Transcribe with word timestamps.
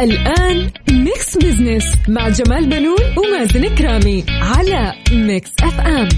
الآن 0.00 0.70
ميكس 0.90 1.36
بزنس 1.36 1.94
مع 2.08 2.28
جمال 2.28 2.68
بنون 2.68 2.98
ومازن 3.16 3.74
كرامي 3.74 4.24
على 4.28 4.92
ميكس 5.12 5.50
اف 5.62 5.80
ام 5.80 6.08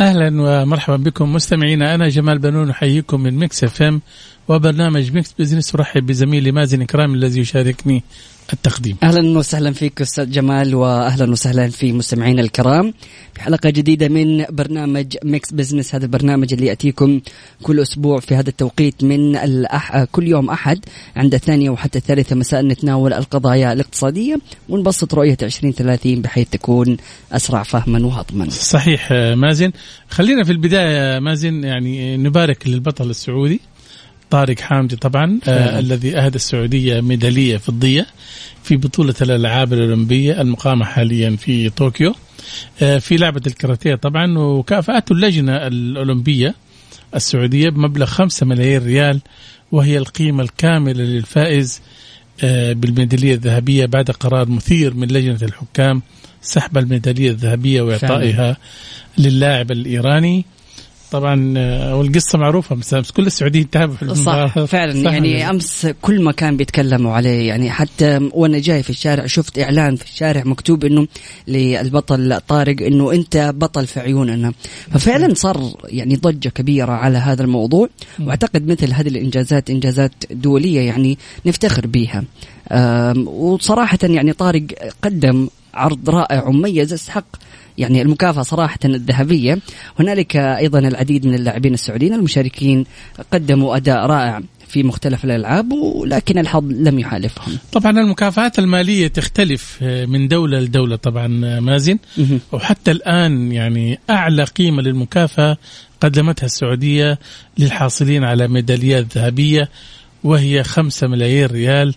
أهلا 0.00 0.42
ومرحبا 0.42 0.96
بكم 0.96 1.32
مستمعينا 1.32 1.94
أنا 1.94 2.08
جمال 2.08 2.38
بنون 2.38 2.70
أحييكم 2.70 3.20
من 3.20 3.34
ميكس 3.34 3.64
اف 3.64 3.82
ام 3.82 4.00
وبرنامج 4.48 5.12
ميكس 5.12 5.34
بزنس 5.38 5.74
أرحب 5.74 6.06
بزميلي 6.06 6.52
مازن 6.52 6.84
كرامي 6.84 7.14
الذي 7.14 7.40
يشاركني 7.40 8.02
التقديم. 8.52 8.96
أهلا 9.02 9.38
وسهلا 9.38 9.72
فيك 9.72 10.00
أستاذ 10.00 10.30
جمال 10.30 10.74
واهلا 10.74 11.30
وسهلا 11.30 11.68
في 11.68 11.92
مستمعينا 11.92 12.42
الكرام. 12.42 12.94
في 13.34 13.42
حلقة 13.42 13.70
جديدة 13.70 14.08
من 14.08 14.44
برنامج 14.50 15.16
ميكس 15.24 15.52
بزنس 15.52 15.94
هذا 15.94 16.04
البرنامج 16.04 16.52
اللي 16.52 16.66
يأتيكم 16.66 17.20
كل 17.62 17.80
أسبوع 17.80 18.20
في 18.20 18.34
هذا 18.34 18.48
التوقيت 18.48 19.04
من 19.04 19.36
الأح... 19.36 20.04
كل 20.04 20.28
يوم 20.28 20.50
أحد 20.50 20.84
عند 21.16 21.34
الثانية 21.34 21.70
وحتى 21.70 21.98
الثالثة 21.98 22.36
مساء 22.36 22.62
نتناول 22.62 23.12
القضايا 23.12 23.72
الاقتصادية 23.72 24.38
ونبسط 24.68 25.14
رؤية 25.14 25.36
2030 25.42 26.22
بحيث 26.22 26.48
تكون 26.50 26.96
أسرع 27.32 27.62
فهما 27.62 28.06
وهضما. 28.06 28.50
صحيح 28.50 29.12
مازن. 29.12 29.72
خلينا 30.08 30.44
في 30.44 30.52
البداية 30.52 31.18
مازن 31.18 31.64
يعني 31.64 32.16
نبارك 32.16 32.68
للبطل 32.68 33.10
السعودي. 33.10 33.60
طارق 34.34 34.60
حامدي 34.60 34.96
طبعا 34.96 35.40
آه 35.48 35.78
الذي 35.78 36.16
أهدى 36.18 36.36
السعودية 36.36 37.00
ميدالية 37.00 37.56
فضية 37.56 38.06
في 38.62 38.76
بطولة 38.76 39.14
الألعاب 39.22 39.72
الأولمبية 39.72 40.40
المقامة 40.40 40.84
حاليا 40.84 41.36
في 41.36 41.70
طوكيو 41.70 42.14
آه 42.82 42.98
في 42.98 43.16
لعبة 43.16 43.40
الكاراتيه 43.46 43.94
طبعا 43.94 44.38
وكافاته 44.38 45.12
اللجنة 45.12 45.56
الأولمبية 45.56 46.54
السعودية 47.14 47.68
بمبلغ 47.70 48.06
5 48.06 48.46
ملايين 48.46 48.82
ريال 48.84 49.20
وهي 49.72 49.98
القيمة 49.98 50.42
الكاملة 50.42 51.04
للفائز 51.04 51.80
آه 52.44 52.72
بالميدالية 52.72 53.34
الذهبية 53.34 53.86
بعد 53.86 54.10
قرار 54.10 54.48
مثير 54.48 54.94
من 54.94 55.08
لجنة 55.08 55.38
الحكام 55.42 56.02
سحب 56.42 56.78
الميدالية 56.78 57.30
الذهبية 57.30 57.82
وإعطائها 57.82 58.56
للاعب 59.18 59.70
الإيراني. 59.70 60.44
طبعا 61.14 61.54
آه، 61.56 61.96
والقصة 61.96 62.38
معروفة 62.38 62.74
بس 62.76 62.94
كل 62.94 63.26
السعوديين 63.26 63.70
تابعوا. 63.70 64.14
صح 64.14 64.58
فعلا 64.64 64.92
يعني؟ 64.92 65.50
أمس 65.50 65.86
كل 66.02 66.22
مكان 66.22 66.56
بيتكلموا 66.56 67.12
عليه 67.12 67.48
يعني 67.48 67.70
حتى 67.70 68.30
وأنا 68.32 68.58
جاي 68.58 68.82
في 68.82 68.90
الشارع 68.90 69.26
شفت 69.26 69.58
إعلان 69.58 69.96
في 69.96 70.04
الشارع 70.04 70.42
مكتوب 70.44 70.84
إنه 70.84 71.06
للبطل 71.48 72.40
طارق 72.48 72.82
إنه 72.82 73.12
أنت 73.12 73.52
بطل 73.54 73.86
في 73.86 74.00
عيوننا 74.00 74.52
ففعلا 74.90 75.34
صار 75.34 75.74
يعني 75.84 76.16
ضجة 76.16 76.48
كبيرة 76.48 76.92
على 76.92 77.18
هذا 77.18 77.42
الموضوع 77.42 77.88
وأعتقد 78.20 78.66
مثل 78.66 78.92
هذه 78.92 79.08
الإنجازات 79.08 79.70
إنجازات 79.70 80.12
دولية 80.30 80.80
يعني 80.80 81.18
نفتخر 81.46 81.86
بها 81.86 82.24
وصراحه 83.26 83.98
يعني 84.02 84.32
طارق 84.32 84.66
قدم 85.02 85.48
عرض 85.74 86.10
رائع 86.10 86.44
ومميز 86.46 86.92
يستحق 86.92 87.26
يعني 87.78 88.02
المكافأة 88.02 88.42
صراحة 88.42 88.78
الذهبية. 88.84 89.58
هنالك 90.00 90.36
أيضا 90.36 90.78
العديد 90.78 91.26
من 91.26 91.34
اللاعبين 91.34 91.74
السعوديين. 91.74 92.14
المشاركين 92.14 92.84
قدموا 93.32 93.76
أداء 93.76 94.06
رائع 94.06 94.40
في 94.68 94.82
مختلف 94.82 95.24
الألعاب 95.24 95.72
ولكن 95.72 96.38
الحظ 96.38 96.64
لم 96.70 96.98
يحالفهم. 96.98 97.58
طبعا 97.72 97.90
المكافآت 97.90 98.58
المالية 98.58 99.08
تختلف 99.08 99.78
آه، 99.82 100.04
من 100.06 100.28
دولة 100.28 100.60
لدولة 100.60 100.96
طبعا 100.96 101.44
آه، 101.44 101.60
مازن. 101.60 101.98
وحتى 102.52 102.90
الآن 102.90 103.52
يعني 103.52 103.98
أعلى 104.10 104.44
قيمة 104.44 104.82
للمكافأة 104.82 105.56
قدمتها 106.00 106.46
السعودية 106.46 107.18
للحاصلين 107.58 108.24
على 108.24 108.48
ميداليات 108.48 109.18
ذهبية 109.18 109.68
وهي 110.24 110.64
5 110.64 111.06
ملايين 111.06 111.46
ريال. 111.46 111.94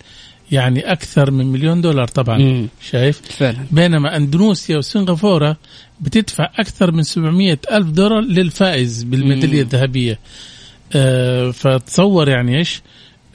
يعني 0.51 0.91
أكثر 0.91 1.31
من 1.31 1.45
مليون 1.51 1.81
دولار 1.81 2.07
طبعا 2.07 2.37
مم. 2.37 2.67
شايف؟ 2.81 3.21
فعلا. 3.21 3.57
بينما 3.71 4.15
أندونيسيا 4.17 4.77
وسنغافورة 4.77 5.57
بتدفع 6.01 6.49
أكثر 6.59 6.91
من 6.91 7.03
700 7.03 7.57
ألف 7.71 7.87
دولار 7.87 8.21
للفائز 8.21 9.03
بالميدالية. 9.03 9.61
الذهبية. 9.61 10.19
آه 10.95 11.51
فتصور 11.51 12.29
يعني 12.29 12.57
إيش؟ 12.57 12.81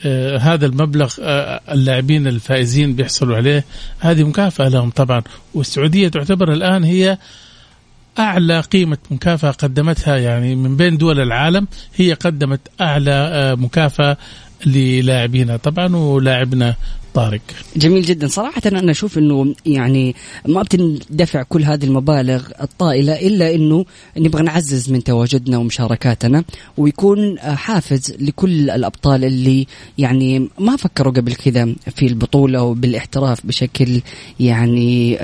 آه 0.05 0.37
هذا 0.37 0.65
المبلغ 0.65 1.13
آه 1.21 1.61
اللاعبين 1.71 2.27
الفائزين 2.27 2.95
بيحصلوا 2.95 3.35
عليه 3.35 3.65
هذه 3.99 4.23
مكافأة 4.23 4.67
لهم 4.67 4.89
طبعا. 4.89 5.21
والسعودية 5.53 6.07
تعتبر 6.07 6.53
الآن 6.53 6.83
هي 6.83 7.17
أعلى 8.19 8.59
قيمة 8.59 8.97
مكافأة 9.11 9.51
قدمتها 9.51 10.17
يعني 10.17 10.55
من 10.55 10.77
بين 10.77 10.97
دول 10.97 11.19
العالم 11.19 11.67
هي 11.95 12.13
قدمت 12.13 12.59
أعلى 12.81 13.11
آه 13.11 13.55
مكافأة 13.55 14.17
للاعبينها 14.65 15.57
طبعا 15.57 15.95
ولاعبنا 15.95 16.75
طارق. 17.13 17.41
جميل 17.75 18.01
جدا. 18.01 18.27
صراحة 18.27 18.61
أنا 18.65 18.91
أشوف 18.91 19.17
أنه 19.17 19.55
يعني 19.65 20.15
ما 20.47 20.61
بتندفع 20.61 21.43
كل 21.43 21.63
هذه 21.63 21.85
المبالغ 21.85 22.47
الطائلة 22.61 23.13
إلا 23.13 23.55
أنه 23.55 23.85
نبغى 24.17 24.43
نعزز 24.43 24.89
من 24.89 25.03
تواجدنا 25.03 25.57
ومشاركاتنا 25.57 26.43
ويكون 26.77 27.39
حافز 27.39 28.13
لكل 28.19 28.69
الأبطال 28.69 29.25
اللي 29.25 29.67
يعني 29.97 30.49
ما 30.59 30.75
فكروا 30.75 31.13
قبل 31.13 31.33
كذا 31.33 31.75
في 31.95 32.05
البطولة 32.05 32.63
وبالاحتراف 32.63 33.45
بشكل 33.45 34.01
يعني 34.39 35.15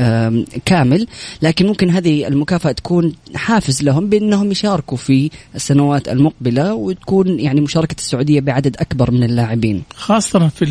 كامل. 0.66 1.08
لكن 1.42 1.68
ممكن 1.68 1.90
هذه 1.90 2.28
المكافأة 2.28 2.72
تكون 2.72 3.14
حافز 3.36 3.84
لهم 3.84 4.10
بأنهم 4.10 4.52
يشاركوا 4.52 4.98
في 4.98 5.30
السنوات 5.56 6.10
المقبلة 6.10 6.74
وتكون 6.74 7.40
يعني 7.40 7.62
مشاركة 7.62 7.96
السعودية 8.00 8.40
بعدد 8.40 8.78
أكبر 8.78 9.12
من 9.12 9.24
اللاعبين. 9.24 9.84
خاصة 9.96 10.48
في 10.48 10.66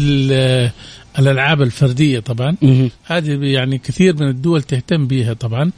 الألعاب 1.19 1.63
الفردية 1.63 2.19
طبعا. 2.21 2.57
هذه 3.05 3.39
يعني 3.43 3.79
كثير 3.79 4.15
من 4.17 4.29
الدول 4.29 4.63
تهتم 4.63 5.07
بها 5.07 5.33
طبعا 5.33 5.71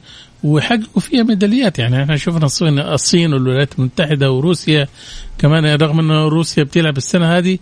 ويحققوا 0.45 1.01
فيها 1.01 1.23
ميداليات 1.23 1.78
يعني 1.78 2.03
إحنا 2.03 2.17
شفنا 2.17 2.47
الصين 2.47 2.78
الصين 2.78 3.33
والولايات 3.34 3.78
المتحدة 3.78 4.31
وروسيا 4.33 4.89
كمان 5.39 5.65
رغم 5.67 6.01
انه 6.01 6.28
روسيا 6.28 6.62
بتلعب 6.65 6.97
السنة 6.97 7.39
هذه 7.39 7.59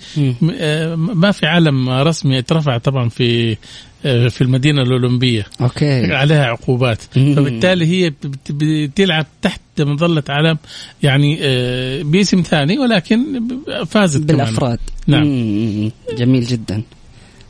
آه، 0.59 0.95
ما 0.95 1.33
في 1.33 1.47
علم 1.47 1.89
رسمي 1.91 2.39
اترفع 2.39 2.79
طبعا 2.79 3.09
في 3.09 3.57
آه، 4.05 4.29
في 4.29 4.41
المدينة 4.43 4.83
الأولمبية 4.83 5.47
أوكي 5.61 6.15
عليها 6.15 6.45
عقوبات. 6.47 7.03
فبالتالي 7.03 7.87
هي 7.87 8.11
بت- 8.11 8.53
بتلعب 8.53 9.27
تحت 9.43 9.61
مظلة 9.81 10.23
علم 10.29 10.59
يعني 11.03 11.39
آه، 11.43 12.03
باسم 12.03 12.43
ثاني 12.43 12.79
ولكن 12.79 13.19
فازت 13.87 14.17
كمان. 14.25 14.27
بالأفراد 14.27 14.79
نعم. 15.07 15.23
مم. 15.27 15.91
جميل 16.19 16.45
جدا 16.45 16.83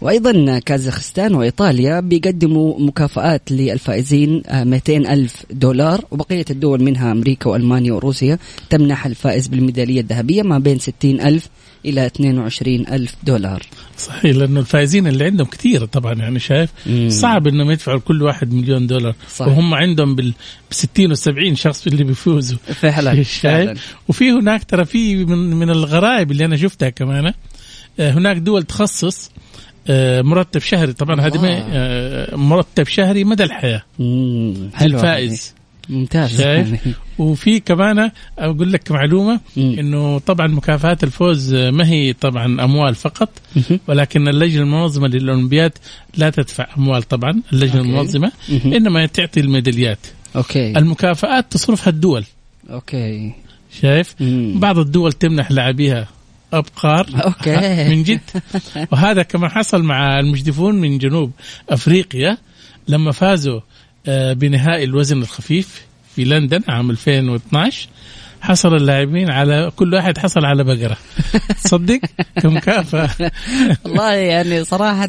وأيضا 0.00 0.59
كازاخستان 0.59 1.34
وإيطاليا 1.34 2.00
بيقدموا 2.00 2.81
مكافآت 2.81 3.53
للفائزين 3.53 4.42
آه، 4.47 4.64
200 4.64 4.97
ألف 4.97 5.42
دولار 5.50 6.04
وبقية 6.10 6.44
الدول 6.50 6.82
منها 6.82 7.12
أمريكا 7.12 7.50
وألمانيا 7.50 7.92
وروسيا 7.92 8.38
تمنح 8.70 9.06
الفائز 9.06 9.47
بالميدالية 9.47 10.00
الذهبية 10.00 10.42
ما 10.42 10.59
بين 10.59 10.78
60 10.78 11.20
ألف 11.20 11.48
إلى 11.84 12.06
22 12.06 12.86
ألف 12.86 13.14
دولار. 13.25 13.62
صحيح 13.98 14.36
لأنه 14.36 14.60
الفائزين 14.60 15.06
اللي 15.06 15.25
عندهم 15.25 15.47
كثير 15.47 15.84
طبعا 15.84 16.15
يعني 16.15 16.39
شايف؟ 16.39 16.71
مم. 16.86 17.10
صعب 17.10 17.47
انهم 17.47 17.71
يدفعوا 17.71 17.98
كل 17.98 18.22
واحد 18.22 18.53
مليون 18.53 18.86
دولار. 18.86 19.15
صحيح. 19.34 19.48
وهم 19.48 19.74
عندهم 19.74 20.15
بال 20.15 20.34
60 20.71 21.10
و 21.10 21.15
70 21.15 21.54
شخص 21.54 21.86
اللي 21.86 22.04
بيفوزوا. 22.04 22.59
فعلا 22.59 23.22
شايف؟ 23.42 23.97
وفي 24.09 24.30
هناك 24.30 24.65
ترى 24.65 24.84
في 24.84 25.24
من 25.24 25.54
من 25.54 25.71
الغرائب 25.71 26.30
اللي 26.30 26.44
أنا 26.44 26.56
شفتها 26.56 26.91
كمان 26.91 27.33
آه، 28.01 28.10
هناك 28.10 28.36
دول 28.36 28.62
تخصص 28.62 29.30
مرتب 30.23 30.61
شهري 30.61 30.93
طبعا 30.93 31.21
هذه. 31.21 31.65
آه، 31.73 32.37
مرتب 32.37 32.87
شهري 32.87 33.25
مدى 33.25 33.45
الحياة. 33.45 33.83
حلو 34.75 34.97
الفائز 34.97 35.55
ممتاز 35.89 36.41
شايف 36.41 36.89
وفي 37.19 37.61
كمان 37.61 38.11
أقول 38.39 38.73
لك 38.73 38.91
معلومة. 38.93 39.41
إنه 39.57 40.19
طبعا 40.19 40.47
مكافآت 40.47 41.05
الفوز 41.05 41.55
ما 41.55 41.89
هي 41.89 42.13
طبعا 42.13 42.65
أموال 42.65 42.95
فقط. 42.95 43.29
ولكن 43.89 44.29
اللجنة 44.29 44.63
المنظمة 44.63 45.09
للأولمبياد 45.09 45.73
لا 46.17 46.31
تدفع 46.31 46.67
أموال 46.79 47.03
طبعا 47.03 47.43
اللجنة 47.53 47.79
أوكي. 47.79 47.89
المنظمة. 47.89 48.33
إنما 48.65 49.07
تعطي 49.07 49.41
الميداليات 49.41 50.07
أوكي 50.37 50.79
المكافآت 50.79 51.53
تصرفها 51.53 51.91
الدول 51.91 52.25
أوكي 52.71 53.33
شايف 53.81 54.15
مم. 54.21 54.61
بعض 54.61 54.79
الدول 54.79 55.13
تمنح 55.13 55.51
لاعبيها 55.51 56.09
أبقار. 56.53 57.06
أوكي. 57.24 57.56
من 57.91 58.03
جد. 58.03 58.21
وهذا 58.92 59.22
كما 59.22 59.48
حصل 59.48 59.83
مع 59.83 60.21
المجدفون 60.21 60.74
من 60.74 60.98
جنوب 60.98 61.33
أفريقيا 61.71 62.39
لما 62.89 63.12
فازوا 63.12 63.60
آه، 64.06 64.33
بنهائي 64.33 64.84
الوزن 64.84 65.18
الخفيف 65.18 65.83
في 66.15 66.24
لندن 66.24 66.60
عام 66.68 66.91
2012 66.91 67.89
حصل 68.41 68.75
اللاعبين 68.75 69.31
على 69.31 69.71
كل 69.77 69.95
واحد 69.95 70.19
حصل 70.19 70.45
على 70.45 70.65
بقرة. 70.65 70.97
تصدق 71.65 72.01
كمكافاه 72.43 73.11
والله 73.85 74.13
يعني 74.13 74.65
صراحة 74.65 75.09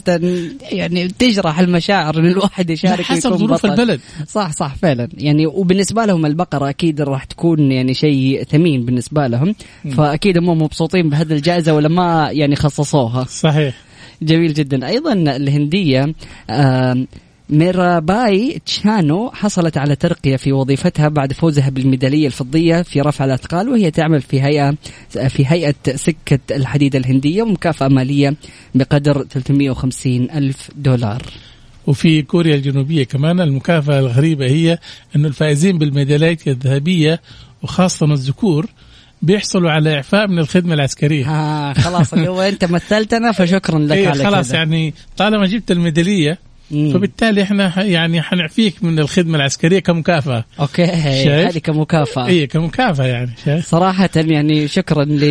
يعني 0.71 1.07
تجرح 1.07 1.59
المشاعر 1.59 2.19
إن 2.19 2.25
الواحد 2.25 2.69
يشارك 2.69 3.01
حسب 3.01 3.33
ظروف. 3.33 3.65
البلد. 3.65 3.99
صح 4.27 4.51
صح 4.51 4.75
فعلا. 4.75 5.07
يعني 5.17 5.45
وبالنسبة 5.47 6.05
لهم 6.05 6.25
البقرة 6.25 6.69
أكيد 6.69 7.01
راح 7.01 7.23
تكون 7.23 7.71
يعني 7.71 7.93
شيء 7.93 8.43
ثمين 8.43 8.85
بالنسبة 8.85 9.27
لهم. 9.27 9.55
فأكيد 9.97 10.37
هم 10.37 10.61
مبسوطين 10.61 11.09
بهذه 11.09 11.33
الجائزة 11.33 11.73
ولا 11.73 11.89
ما 11.89 12.29
يعني 12.31 12.55
خصصوها. 12.55 13.23
صحيح. 13.23 13.73
جميل 14.21 14.53
جدا. 14.53 14.87
أيضا 14.87 15.13
الهندية 15.13 16.13
آم، 16.49 17.07
ميراباي 17.49 18.61
تشانو 18.65 19.31
حصلت 19.31 19.77
على 19.77 19.95
ترقية 19.95 20.35
في 20.35 20.51
وظيفتها 20.51 21.07
بعد 21.07 21.33
فوزها 21.33 21.69
بالميدالية 21.69 22.27
الفضية 22.27 22.81
في 22.81 23.01
رفع 23.01 23.25
الأثقال 23.25 23.69
وهي 23.69 23.91
تعمل 23.91 24.21
في 24.21 24.41
هيئة 24.41 24.75
في 25.09 25.43
هيئة 25.47 25.75
سكة 25.95 26.39
الحديد 26.51 26.95
الهندية 26.95 27.43
ومكافأة 27.43 27.87
مالية 27.87 28.35
بقدر 28.75 29.25
350 29.29 30.31
ألف 30.31 30.69
دولار 30.75 31.21
وفي 31.87 32.21
كوريا 32.21 32.55
الجنوبية 32.55 33.03
كمان 33.03 33.41
المكافأة 33.41 33.99
الغريبة 33.99 34.45
هي 34.45 34.77
أنه 35.15 35.27
الفائزين 35.27 35.77
بالميداليات 35.77 36.47
الذهبية 36.47 37.21
وخاصة 37.63 38.05
الذكور 38.05 38.65
بيحصلوا 39.21 39.71
على 39.71 39.95
إعفاء 39.95 40.27
من 40.27 40.39
الخدمة 40.39 40.73
العسكرية 40.73 41.29
آه 41.29 41.73
خلاص 41.73 42.13
اللي 42.13 42.29
هو 42.29 42.41
أنت 42.41 42.65
مثلتنا 42.65 43.31
فشكرا 43.31 43.79
لك 43.79 43.97
إيه 43.97 44.07
على 44.07 44.23
خلاص 44.23 44.47
كذا. 44.47 44.57
يعني 44.57 44.93
طالما 45.17 45.45
جبت 45.45 45.71
الميدالية 45.71 46.48
مم. 46.71 46.93
فبالتالي 46.93 47.43
إحنا 47.43 47.83
يعني 47.83 48.21
حنعفيك 48.21 48.83
من 48.83 48.99
الخدمة 48.99 49.35
العسكرية 49.37 49.79
كمكافأة 49.79 50.45
أوكي؟ 50.59 50.83
هذه 50.85 51.57
كمكافأة 51.57 52.27
اي 52.27 52.47
كمكافأة 52.47 53.05
يعني 53.05 53.31
شايف 53.45 53.65
صراحة 53.65 54.09
يعني 54.15 54.67
شكرا 54.67 55.03
ل 55.03 55.23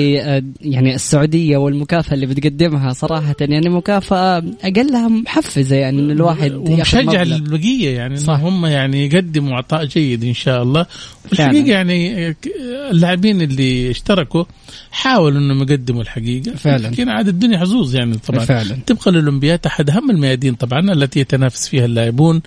يعني 0.61 0.95
السعودية 0.95 1.57
والمكافأة 1.57 2.15
اللي 2.15 2.27
بتقدمها 2.27 2.93
صراحة 2.93 3.37
يعني 3.41 3.69
مكافأة 3.69 4.43
أقلها 4.65 5.09
محفزة 5.09 5.77
يعني 5.77 6.01
إن 6.01 6.11
الواحد 6.11 6.53
ومشجع. 6.53 7.23
للبقية 7.23 7.97
يعني 7.97 8.17
صح. 8.17 8.41
هم 8.41 8.67
يعني 8.67 9.07
يقدموا 9.07 9.57
عطاء 9.57 9.85
جيد 9.85 10.25
إن 10.25 10.35
شاء 10.35 10.63
الله 10.63 10.87
فعلا. 11.29 11.49
والحقيقة 11.49 11.75
يعني 11.75 12.35
اللاعبين 12.91 13.43
اللي 13.43 13.91
اشتركوا 13.91 14.45
حاولوا 14.91 15.39
إنهم 15.39 15.63
يقدموا 15.63 16.03
الحقيقة. 16.03 16.57
فعلا. 16.57 16.89
لكن 16.89 17.09
عاد 17.09 17.29
الدنيا 17.29 17.59
حظوظ 17.59 17.95
يعني 17.95 18.17
طبعا. 18.19 18.45
فعلا. 18.45 18.79
تبقى 18.87 19.11
الأولمبياد 19.11 19.61
أحد 19.67 19.91
أهم 19.91 20.11
الميادين 20.11 20.55
طبعا 20.55 20.93
التي 20.93 21.21
يتنافس 21.21 21.69
فيها 21.69 21.85
اللاعبون 21.85 22.43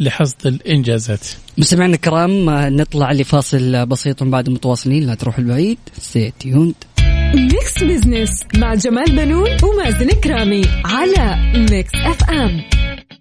لحصد 0.00 0.46
الإنجازات. 0.46 1.26
مستمعينا 1.58 1.94
الكرام 1.94 2.50
نطلع 2.76 3.12
لفاصل 3.12 3.86
بسيط 3.86 4.22
بعد 4.22 4.50
متواصلين. 4.50 5.06
لا 5.06 5.14
تروح 5.14 5.38
البعيد. 5.38 5.78
Stay 5.98 6.44
tuned. 6.44 7.02
ميكس 7.34 7.84
بزنس 7.84 8.30
مع 8.56 8.74
جمال 8.74 9.16
بنون 9.16 9.48
ومازن 9.62 10.08
كرامي 10.08 10.62
على 10.84 11.52
ميكس 11.70 11.90
اف 11.94 12.30
ام 12.30 12.62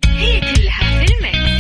هي 0.06 0.40
كلها 0.40 1.06
في 1.06 1.14
الميكس. 1.14 1.59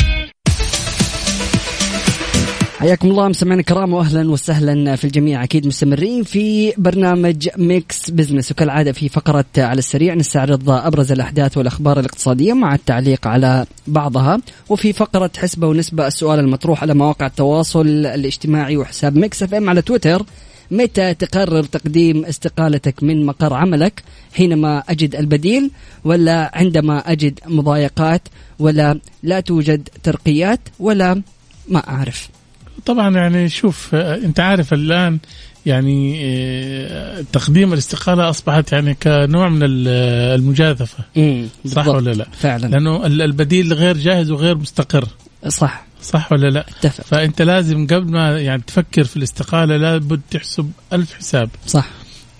حياكم 2.79 3.09
الله 3.11 3.27
مستمعينا 3.27 3.59
الكرام 3.59 3.93
واهلا 3.93 4.31
وسهلا 4.31 4.95
في 4.95 5.05
الجميع. 5.05 5.43
أكيد 5.43 5.67
مستمرين 5.67 6.23
في 6.23 6.73
برنامج 6.77 7.49
ميكس 7.57 8.09
بزنس 8.09 8.51
وكالعادة 8.51 8.91
في 8.91 9.09
فقرة 9.09 9.45
على 9.57 9.79
السريع 9.79 10.13
نستعرض 10.13 10.69
أبرز 10.69 11.11
الأحداث 11.11 11.57
والأخبار 11.57 11.99
الاقتصادية 11.99 12.53
مع 12.53 12.75
التعليق 12.75 13.27
على 13.27 13.65
بعضها. 13.87 14.41
وفي 14.69 14.93
فقرة 14.93 15.31
حسبة 15.37 15.67
ونسبة 15.67 16.07
السؤال 16.07 16.39
المطروح 16.39 16.81
على 16.81 16.93
مواقع 16.93 17.25
التواصل 17.25 17.87
الاجتماعي 17.87 18.77
وحساب 18.77 19.17
ميكس 19.17 19.43
اف 19.43 19.53
ام 19.53 19.69
على 19.69 19.81
تويتر. 19.81 20.25
متى 20.71 21.13
تقرر 21.13 21.63
تقديم 21.63 22.25
استقالتك 22.25 23.03
من 23.03 23.25
مقر 23.25 23.53
عملك؟ 23.53 24.03
حينما 24.33 24.83
أجد 24.89 25.15
البديل 25.15 25.71
ولا 26.03 26.51
عندما 26.53 27.11
أجد 27.11 27.39
مضايقات 27.45 28.21
ولا 28.59 28.99
لا 29.23 29.39
توجد 29.39 29.89
ترقيات 30.03 30.59
ولا 30.79 31.21
ما 31.67 31.89
أعرف. 31.89 32.29
طبعا 32.85 33.15
يعني 33.15 33.49
شوف 33.49 33.95
آه، 33.95 34.15
أنت 34.15 34.39
عارف 34.39 34.73
الآن 34.73 35.19
يعني 35.65 36.19
آه، 36.23 37.25
تقديم 37.33 37.73
الاستقالة 37.73 38.29
أصبحت 38.29 38.71
يعني 38.71 38.93
كنوع 38.93 39.49
من 39.49 39.63
ال- 39.63 39.87
المجازفة. 40.39 41.03
امم 41.17 41.47
صح 41.67 41.87
ولا 41.87 42.11
لا؟ 42.11 42.27
فعلا. 42.31 42.67
لأنه 42.67 43.05
ال- 43.05 43.21
البديل 43.21 43.73
غير 43.73 43.97
جاهز 43.97 44.31
وغير 44.31 44.57
مستقر. 44.57 45.07
صح. 45.47 45.85
صح 46.01 46.31
ولا 46.31 46.47
لا؟ 46.47 46.65
اتفق. 46.79 47.03
فأنت 47.03 47.41
لازم 47.41 47.87
قبل 47.87 48.11
ما 48.11 48.39
يعني 48.39 48.61
تفكر 48.67 49.03
في 49.03 49.17
الاستقالة 49.17 49.77
لابد 49.77 50.21
تحسب 50.31 50.71
ألف 50.93 51.13
حساب. 51.13 51.49
صح. 51.67 51.87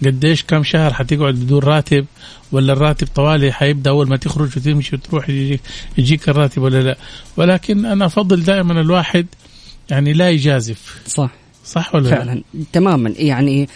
قديش 0.06 0.44
كم 0.44 0.64
شهر 0.64 0.94
حتقعد 0.94 1.34
بدون 1.36 1.60
راتب 1.64 2.06
ولا 2.52 2.74
الراتب 2.74 3.08
طوالي 3.16 3.52
حيبدأ 3.52 3.90
أول 3.90 4.08
ما 4.10 4.18
تخرج 4.18 4.58
وتمشي 4.58 4.96
وتروح 4.96 5.30
يجيك, 5.30 5.62
يجيك 5.98 6.30
الراتب 6.30 6.62
ولا 6.62 6.82
لا؟ 6.84 6.98
ولكن 7.38 7.86
أنا 7.86 8.06
أفضل 8.06 8.44
دائما 8.44 8.82
الواحد 8.82 9.26
يعني 9.90 10.14
لا 10.14 10.30
يجازف. 10.30 11.02
صح. 11.08 11.30
صح 11.66 11.96
ولا 11.96 12.10
لا؟ 12.10 12.16
فعلا. 12.16 12.44
تماما. 12.74 13.14
يعني 13.18 13.70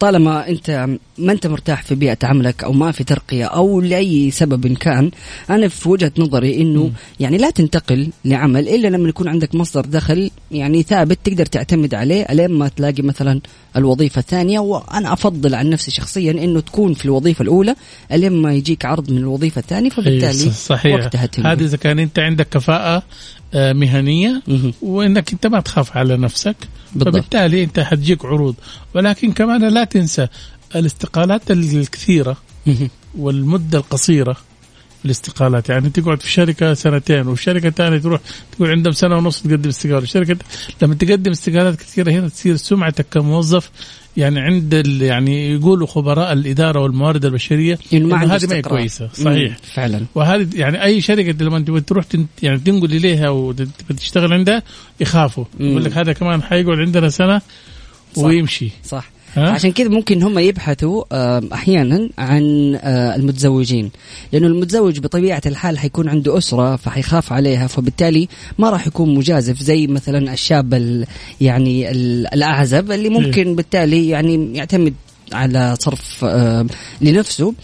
طالما 0.00 0.48
أنت 0.48 0.88
ما 1.18 1.32
أنت 1.32 1.46
مرتاح 1.46 1.82
في 1.82 1.94
بيئة 1.94 2.18
عملك 2.22 2.64
أو 2.64 2.72
ما 2.72 2.92
في 2.92 3.04
ترقية 3.04 3.44
أو 3.44 3.80
لأي 3.80 4.30
سبب 4.30 4.72
كان 4.72 5.10
أنا 5.50 5.68
في 5.68 5.88
وجهة 5.88 6.12
نظري 6.18 6.60
إنه 6.62 6.90
يعني 7.20 7.38
لا 7.38 7.50
تنتقل 7.50 8.08
لعمل 8.24 8.68
إلا 8.68 8.88
لما 8.88 9.08
يكون 9.08 9.28
عندك 9.28 9.54
مصدر 9.54 9.80
دخل 9.80 10.30
يعني 10.50 10.82
ثابت 10.82 11.18
تقدر 11.24 11.46
تعتمد 11.46 11.94
عليه 11.94 12.22
الين 12.22 12.50
ما 12.50 12.68
تلاقي 12.68 13.02
مثلا 13.02 13.40
الوظيفة 13.76 14.18
الثانية. 14.18 14.58
وأنا 14.58 15.12
أفضل 15.12 15.54
عن 15.54 15.70
نفسي 15.70 15.90
شخصيا 15.90 16.30
إنه 16.30 16.60
تكون 16.60 16.94
في 16.94 17.04
الوظيفة 17.04 17.42
الأولى 17.42 17.74
الين 18.12 18.32
ما 18.32 18.54
يجيك 18.54 18.84
عرض 18.84 19.10
من 19.10 19.18
الوظيفة 19.18 19.58
الثانية 19.58 19.90
فبالتالي 19.90 20.44
إيه، 20.44 20.50
صحيح. 20.50 20.94
وقتها. 20.94 21.52
هذا 21.52 21.64
إذا 21.64 21.76
كان 21.76 21.98
أنت 21.98 22.18
عندك 22.18 22.48
كفاءة 22.48 23.02
مهنية 23.54 24.42
مهم. 24.48 24.74
وإنك 24.82 25.32
أنت 25.32 25.46
ما 25.46 25.60
تخاف 25.60 25.96
على 25.96 26.16
نفسك 26.16 26.56
بالضبط. 26.92 27.14
فبالتالي 27.14 27.64
أنت 27.64 27.80
حتجيك 27.80 28.24
عروض 28.24 28.54
ولكن 28.94 29.32
كمان 29.32 29.68
لا 29.68 29.84
تنسى 29.84 30.28
الاستقالات 30.76 31.50
الكثيرة. 31.50 32.36
والمدة 33.18 33.78
القصيرة 33.78 34.36
الاستقالات 35.04 35.68
يعني 35.68 35.90
تقعد 35.90 36.20
في 36.22 36.30
شركة 36.30 36.74
سنتين 36.74 37.26
والشركة 37.26 37.68
الثانية 37.68 37.98
تروح 37.98 38.20
تقول 38.52 38.70
عندهم 38.70 38.92
سنة 38.92 39.16
ونص 39.16 39.42
تقدم 39.42 39.68
استقالة 39.68 39.98
الشركة 39.98 40.36
لما 40.82 40.94
تقدم 40.94 41.30
استقالات 41.30 41.76
كثيرة 41.76 42.10
هنا 42.10 42.28
تصير 42.28 42.56
سمعتك 42.56 43.06
كموظف 43.10 43.70
يعني 44.16 44.40
عند 44.40 44.74
ال- 44.74 45.02
يعني 45.02 45.52
يقولوا 45.52 45.86
خبراء 45.86 46.32
الإدارة 46.32 46.80
والموارد 46.80 47.24
البشرية 47.24 47.78
ما 47.92 48.16
عنده 48.16 48.34
هذه 48.36 48.46
ما 48.46 48.54
هي. 48.56 48.62
كويسة 48.62 49.08
صحيح 49.14 49.50
مم، 49.50 49.56
فعلا 49.74 50.00
وهذه 50.14 50.48
يعني 50.54 50.82
أي 50.84 51.00
شركة 51.00 51.44
لما 51.44 51.80
تروح 51.80 52.04
يعني 52.42 52.58
تنقل 52.58 52.92
إليها 52.94 53.28
وتشتغل 53.28 54.32
عندها 54.32 54.62
يخافوا. 55.00 55.44
يقول 55.60 55.84
لك 55.84 55.92
هذا 55.96 56.12
كمان 56.12 56.42
حيقعد 56.42 56.78
عندنا 56.78 57.08
سنة 57.08 57.40
صح. 58.16 58.22
ويمشي 58.22 58.70
صح 58.84 59.04
ها؟ 59.04 59.04
عشان 59.36 59.72
كذا 59.72 59.88
ممكن 59.88 60.22
هم 60.22 60.38
يبحثوا 60.38 61.04
آه، 61.12 61.42
أحيانا 61.52 62.08
عن 62.18 62.74
آه، 62.82 63.16
المتزوجين. 63.16 63.90
لأنه 64.32 64.46
المتزوج 64.46 64.98
بطبيعة 65.00 65.42
الحال 65.46 65.78
حيكون 65.78 66.08
عنده 66.08 66.38
أسرة 66.38 66.76
فحيخاف 66.76 67.32
عليها 67.32 67.66
فبالتالي 67.66 68.28
ما 68.58 68.70
راح 68.70 68.86
يكون 68.86 69.14
مجازف 69.14 69.60
زي 69.62 69.86
مثلا 69.86 70.32
الشاب 70.32 70.74
ال- 70.74 71.06
يعني 71.40 71.90
ال- 71.90 72.34
الأعزب 72.34 72.92
اللي 72.92 73.08
ممكن 73.08 73.56
بالتالي 73.56 74.08
يعني 74.08 74.56
يعتمد 74.56 74.94
على 75.32 75.76
صرف 75.80 76.24
آه، 76.24 76.66
لنفسه 77.00 77.54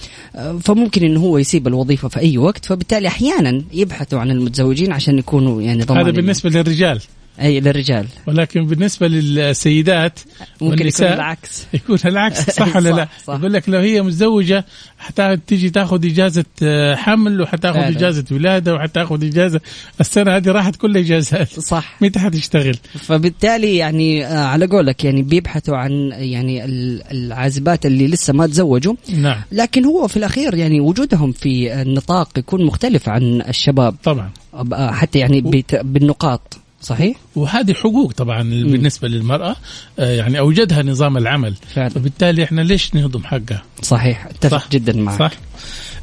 فممكن 0.61 1.03
إنه 1.05 1.21
هو 1.21 1.39
يسيب 1.39 1.67
الوظيفة 1.67 2.09
في 2.09 2.21
أي 2.21 2.39
وقت. 2.39 2.65
فبالتالي 2.65 3.09
أحيانا 3.09 3.63
يبحثوا 3.73 4.19
عن 4.21 4.31
المتزوجين 4.31 4.93
عشان 4.93 5.19
يكونوا 5.19 5.63
يعني 5.63 5.83
هذا 5.83 6.11
بالنسبة 6.11 6.51
للرجال. 6.51 7.01
أي 7.41 7.61
للرجال 7.61 8.07
ولكن 8.27 8.67
بالنسبة 8.67 9.09
للسيدات 9.09 10.21
ممكن 10.61 10.87
يكون 10.87 11.07
العكس 11.07 11.65
يكون 11.75 11.99
العكس 12.05 12.51
صح 12.61 12.77
ولا 12.77 12.89
لا؟ 12.91 13.09
يقول 13.29 13.53
لك 13.53 13.69
لو 13.69 13.79
هي 13.79 14.03
متزوجة 14.03 14.65
حتى 14.99 15.37
تيجي 15.47 15.71
تاخذ 15.71 16.07
إجازة 16.07 16.45
آه، 16.63 16.95
حمل 16.95 17.41
وحتاخذ 17.41 17.75
فعلا. 17.81 17.89
إجازة 17.97 18.25
ولادة 18.33 18.75
وحتاخذ 18.75 19.25
إجازة. 19.25 19.61
السنة 20.01 20.37
هذه 20.37 20.49
راحت 20.51 20.77
كل 20.77 20.97
اجازات 20.97 21.61
صح. 21.61 21.97
متى 22.03 22.19
حتشتغل؟ 22.19 22.77
فبالتالي 22.95 23.77
يعني 23.77 24.27
آه، 24.27 24.45
على 24.45 24.67
قولك 24.67 25.05
يعني 25.05 25.23
بيبحثوا 25.23 25.77
عن 25.77 25.93
يعني 26.13 26.65
ال- 26.65 27.03
العازبات 27.13 27.87
اللي 27.87 28.07
لسه 28.07 28.33
ما 28.33 28.47
تزوجوا. 28.47 28.95
نعم. 29.17 29.41
لكن 29.53 29.85
هو 29.85 30.09
في 30.09 30.17
الأخير 30.17 30.55
يعني 30.55 30.81
وجودهم 30.81 31.33
في 31.33 31.83
النطاق 31.83 32.39
يكون 32.39 32.65
مختلف 32.65 33.09
عن 33.09 33.43
الشباب. 33.49 33.95
طبعا. 34.05 34.31
آه، 34.73 34.91
حتى 34.91 35.19
يعني 35.19 35.63
بالنقاط. 35.83 36.59
صحيح؟ 36.81 37.17
وهذه 37.37 37.73
حقوق 37.73 38.13
طبعا 38.13 38.43
م. 38.43 38.51
بالنسبة 38.51 39.09
للمرأة 39.09 39.57
آه، 39.99 40.13
يعني 40.15 40.39
أوجدها 40.39 40.83
نظام 40.83 41.17
العمل. 41.17 41.55
فعلا. 41.75 41.89
فبالتالي 41.89 42.45
إحنا 42.45 42.61
ليش 42.61 42.95
نهضم 42.95 43.25
حقها؟ 43.25 43.63
صحيح 43.83 44.27
أتفق 44.27 44.59
صح. 44.59 44.69
جدا 44.71 44.97
معك. 44.97 45.19
صح. 45.19 45.31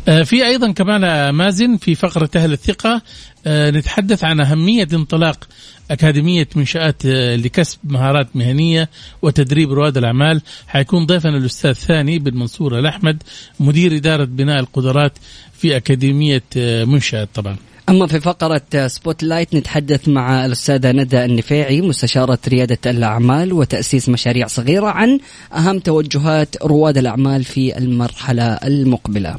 آه، 0.07 0.23
في 0.23 0.45
أيضا 0.45 0.71
كمان 0.71 1.29
مازن 1.29 1.77
في 1.77 1.95
فقرة 1.95 2.29
أهل 2.35 2.53
الثقة 2.53 3.01
آه، 3.47 3.71
نتحدث 3.71 4.23
عن 4.23 4.39
أهمية 4.39 4.87
انطلاق 4.93 5.47
أكاديمية 5.91 6.47
منشآت 6.55 7.05
لكسب 7.35 7.77
مهارات 7.83 8.35
مهنية 8.35 8.89
وتدريب 9.21 9.73
رواد 9.73 9.97
الأعمال. 9.97 10.41
حيكون 10.67 11.05
ضيفنا 11.05 11.37
الأستاذ 11.37 11.73
ثاني 11.73 12.19
بن 12.19 12.37
منصور 12.37 12.79
الأحمد 12.79 13.23
مدير 13.59 13.95
إدارة 13.95 14.25
بناء 14.25 14.59
القدرات 14.59 15.13
في 15.53 15.77
أكاديمية 15.77 16.43
منشآت 16.85 17.29
طبعا. 17.33 17.55
أما 17.89 18.07
في 18.07 18.19
فقرة 18.19 18.87
spotlight 18.87 19.55
نتحدث 19.55 20.07
مع 20.07 20.45
الأستاذة 20.45 20.91
ندى 20.91 21.25
النفاعي 21.25 21.81
مستشارة 21.81 22.39
ريادة 22.47 22.91
الأعمال 22.91 23.53
وتأسيس 23.53 24.09
مشاريع 24.09 24.47
صغيرة 24.47 24.87
عن 24.87 25.19
أهم 25.53 25.79
توجهات 25.79 26.55
رواد 26.63 26.97
الأعمال 26.97 27.43
في 27.43 27.77
المرحلة 27.77 28.43
المقبلة. 28.43 29.35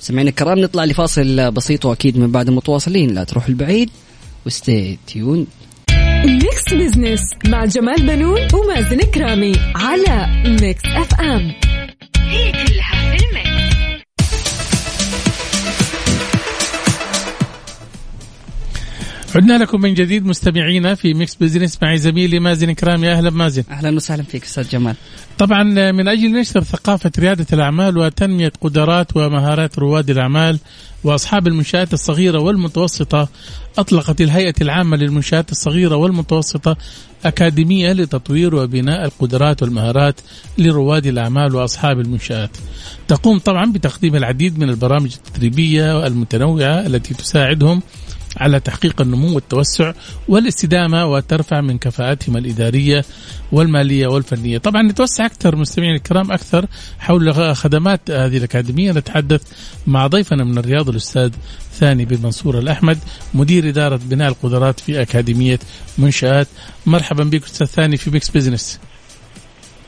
سمعنا 0.00 0.30
الكرام 0.30 0.58
نطلع 0.58 0.84
لفاصل 0.84 1.50
بسيط 1.50 1.84
وأكيد 1.84 2.18
من 2.18 2.32
بعد 2.32 2.50
متواصلين 2.50 3.14
لا 3.14 3.24
تروح 3.24 3.46
البعيد 3.46 3.90
و 4.46 4.56
stay 4.56 4.98
tuned 5.06 5.46
ميكس 6.24 6.74
بزنس 6.74 7.20
مع 7.46 7.64
جمال 7.64 8.06
بنون 8.06 8.40
ومازن 8.54 9.00
كرامي 9.00 9.52
على 9.74 10.26
ميكس 10.60 10.84
اف 10.84 11.20
ام 11.20 11.52
هي 12.18 12.52
كلها 12.52 12.85
عدنا 19.36 19.58
لكم 19.58 19.80
من 19.80 19.94
جديد 19.94 20.26
مستمعينا 20.26 20.94
في 20.94 21.14
ميكس 21.14 21.34
بزنس 21.34 21.78
مع 21.82 21.96
زميلي 21.96 22.38
مازن 22.38 22.72
كرامي 22.72 23.12
أهلا 23.12 23.30
مازن. 23.30 23.62
أهلا 23.70 23.96
وسهلا 23.96 24.22
فيك 24.22 24.44
أستاذ 24.44 24.68
جمال. 24.68 24.94
طبعا 25.38 25.62
من 25.92 26.08
أجل 26.08 26.40
نشر 26.40 26.62
ثقافة 26.62 27.10
ريادة 27.18 27.46
الأعمال 27.52 27.98
وتنمية 27.98 28.52
قدرات 28.60 29.16
ومهارات 29.16 29.78
رواد 29.78 30.10
الأعمال 30.10 30.58
وأصحاب 31.04 31.46
المنشآت 31.46 31.92
الصغيرة 31.92 32.38
والمتوسطة 32.38 33.28
أطلقت 33.78 34.20
الهيئة 34.20 34.54
العامة 34.60 34.96
للمنشآت 34.96 35.52
الصغيرة 35.52 35.96
والمتوسطة 35.96 36.76
أكاديمية 37.24 37.92
لتطوير 37.92 38.54
وبناء 38.54 39.04
القدرات 39.04 39.62
والمهارات 39.62 40.20
لرواد 40.58 41.06
الأعمال 41.06 41.54
وأصحاب 41.54 42.00
المنشآت. 42.00 42.50
تقوم 43.08 43.38
طبعا 43.38 43.72
بتقديم 43.72 44.16
العديد 44.16 44.58
من 44.58 44.70
البرامج 44.70 45.14
التدريبية 45.26 46.06
المتنوعه 46.06 46.86
التي 46.86 47.14
تساعدهم 47.14 47.82
على 48.36 48.60
تحقيق 48.60 49.00
النمو 49.00 49.34
والتوسع 49.34 49.92
والاستدامة 50.28 51.06
وترفع 51.06 51.60
من 51.60 51.78
كفاءتهم 51.78 52.36
الإدارية 52.36 53.04
والمالية 53.52 54.06
والفنية. 54.06 54.58
طبعا 54.58 54.82
نتوسع 54.82 55.26
أكثر 55.26 55.56
مستمعين 55.56 55.94
الكرام 55.94 56.32
أكثر 56.32 56.66
حول 56.98 57.34
خدمات 57.56 58.10
هذه 58.10 58.36
الأكاديمية. 58.36 58.92
نتحدث 58.92 59.42
مع 59.86 60.06
ضيفنا 60.06 60.44
من 60.44 60.58
الرياض 60.58 60.88
الأستاذ 60.88 61.30
ثاني 61.72 62.04
بن 62.04 62.18
منصور 62.22 62.58
الأحمد 62.58 62.98
مدير 63.34 63.68
إدارة 63.68 64.00
بناء 64.04 64.28
القدرات 64.28 64.80
في 64.80 65.02
أكاديمية 65.02 65.58
منشآت. 65.98 66.48
مرحبا 66.86 67.24
بك 67.24 67.44
أستاذ 67.44 67.66
ثاني 67.66 67.96
في 67.96 68.10
Mix 68.10 68.30
Business 68.30 68.80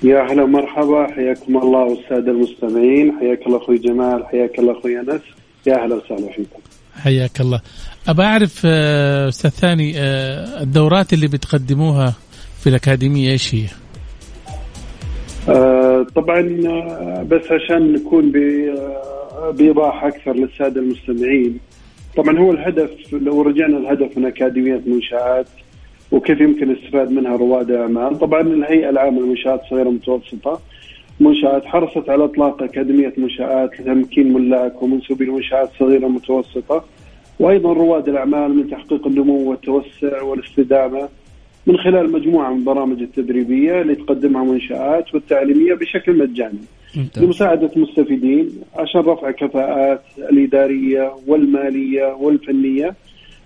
يا 0.02 0.32
هلا 0.32 0.42
ومرحبا. 0.42 1.06
حياكم 1.14 1.56
الله 1.56 1.78
والساده 1.78 2.32
المستمعين 2.32 3.12
حياك 3.20 3.46
الله 3.46 3.56
أخوي 3.56 3.78
جمال 3.78 4.26
حياك 4.26 4.58
الله 4.58 4.78
أخوي 4.78 5.00
أنس. 5.00 5.22
يا 5.66 5.84
أهلا 5.84 5.94
وسهلا 5.94 6.32
فيكم. 6.36 6.60
حياك 7.02 7.40
الله 7.40 7.60
ابى 8.08 8.22
أعرف 8.22 8.62
آه، 8.64 9.28
أستاذ 9.28 9.50
ثاني 9.50 9.92
آه، 9.96 10.62
الدورات 10.62 11.12
اللي 11.12 11.26
بتقدموها 11.28 12.14
في 12.60 12.68
الأكاديمية 12.68 13.30
إيش 13.30 13.54
هي؟ 13.54 13.66
آه 15.48 16.06
طبعا 16.16 16.40
بس 17.22 17.42
عشان 17.52 17.92
نكون 17.92 18.32
بإيضاح 19.52 20.04
أكثر 20.04 20.32
للسادة 20.36 20.80
المستمعين 20.80 21.58
طبعا 22.16 22.38
هو 22.38 22.52
الهدف 22.52 22.90
لو 23.12 23.42
رجعنا 23.42 23.78
الهدف 23.78 24.18
من 24.18 24.26
أكاديمية 24.26 24.82
منشآت 24.86 25.46
وكيف 26.12 26.40
يمكن 26.40 26.70
الاستفاد 26.70 27.10
منها 27.10 27.36
رواد 27.36 27.70
الاعمال 27.70 28.18
طبعا 28.18 28.40
الهيئة 28.40 28.90
العامة 28.90 29.20
للمنشآت 29.20 29.60
الصغيره 29.64 29.86
والمتوسطه 29.86 30.60
منشآت 31.20 31.64
حرصت 31.64 32.08
على 32.08 32.24
إطلاق 32.24 32.62
أكاديمية 32.62 33.12
منشآت 33.16 33.80
لتمكين 33.80 34.32
ملاك 34.32 34.82
ومنسوبي 34.82 35.24
المنشآت 35.24 35.70
الصغيرة 35.72 36.04
والمتوسطة 36.04 36.84
وأيضا 37.40 37.72
رواد 37.72 38.08
الأعمال 38.08 38.56
من 38.56 38.70
تحقيق 38.70 39.06
النمو 39.06 39.50
والتوسع 39.50 40.22
والاستدامة 40.22 41.08
من 41.66 41.76
خلال 41.78 42.12
مجموعة 42.12 42.50
من 42.52 42.58
البرامج 42.58 43.02
التدريبية 43.02 43.80
اللي 43.80 43.94
تقدمها 43.94 44.44
منشآت 44.44 45.14
والتعليمية 45.14 45.74
بشكل 45.74 46.18
مجاني. 46.18 46.58
لمساعدة 47.22 47.70
المستفيدين 47.76 48.50
عشان 48.76 49.00
رفع 49.00 49.30
كفاءات 49.30 50.02
الإدارية 50.18 51.12
والمالية 51.26 52.04
والفنية. 52.14 52.94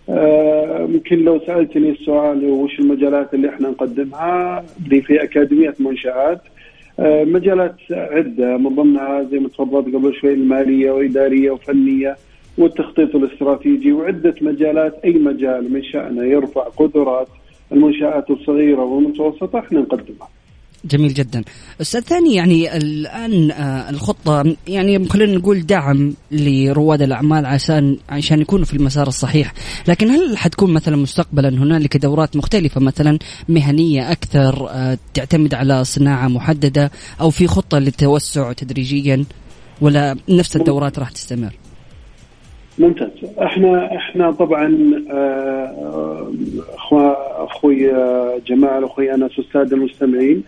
آه، 0.08 0.88
يمكن 0.90 1.16
لو 1.18 1.40
سألتني 1.46 1.90
السؤال 1.90 2.44
وش 2.44 2.78
المجالات 2.80 3.34
اللي 3.34 3.48
إحنا 3.48 3.68
نقدمها 3.70 4.64
اللي 4.84 5.02
في 5.02 5.22
أكاديمية 5.22 5.74
منشآت 5.80 6.40
مجالات 6.98 7.76
عدة 7.90 8.56
من 8.56 8.74
ضمنها 8.74 9.22
زي 9.22 9.38
ما 9.38 9.48
تفضلت 9.48 9.94
قبل 9.94 10.14
شوي 10.14 10.32
المالية 10.34 10.90
وإدارية 10.90 11.50
وفنية 11.50 12.16
والتخطيط 12.58 13.16
الاستراتيجي 13.16 13.92
وعدة 13.92 14.34
مجالات 14.40 14.94
أي 15.04 15.12
مجال 15.12 15.72
من 15.72 15.82
شأنه 15.82 16.24
يرفع 16.24 16.60
قدرات 16.62 17.28
المنشآت 17.72 18.30
الصغيرة 18.30 18.84
والمتوسطة 18.84 19.58
إحنا 19.58 19.80
نقدمها. 19.80 20.28
جميل 20.84 21.14
جدا. 21.14 21.42
أستاذ 21.80 22.00
ثاني 22.00 22.34
يعني 22.34 22.76
الآن 22.76 23.50
آه، 23.50 23.90
الخطة 23.90 24.56
يعني 24.68 25.08
خلينا 25.08 25.38
نقول 25.38 25.66
دعم 25.66 26.14
لرواد 26.30 27.02
الأعمال 27.02 27.46
عشان 27.46 27.96
عشان 28.08 28.40
يكونوا 28.40 28.64
في 28.64 28.74
المسار 28.74 29.06
الصحيح. 29.06 29.52
لكن 29.88 30.10
هل 30.10 30.36
حتكون 30.38 30.72
مثلا 30.72 30.96
مستقبلا 30.96 31.48
هنالك 31.48 31.96
دورات 31.96 32.36
مختلفة 32.36 32.80
مثلا 32.80 33.18
مهنية 33.48 34.12
أكثر 34.12 34.68
آه، 34.70 34.98
تعتمد 35.14 35.54
على 35.54 35.84
صناعة 35.84 36.28
محددة 36.28 36.90
أو 37.20 37.30
في 37.30 37.46
خطة 37.46 37.78
للتوسع 37.78 38.52
تدريجيا؟ 38.52 39.24
ولا 39.80 40.16
نفس 40.28 40.56
الدورات 40.56 40.98
راح 40.98 41.10
تستمر؟ 41.10 41.52
ممتاز. 42.78 43.10
إحنا 43.38 43.96
إحنا 43.96 44.30
طبعا 44.30 44.92
آه، 45.12 46.32
أخوي 47.36 47.92
جمال 48.46 48.84
أخوي 48.84 49.14
أنس 49.14 49.38
والساده 49.38 49.76
المستمعين 49.76 50.42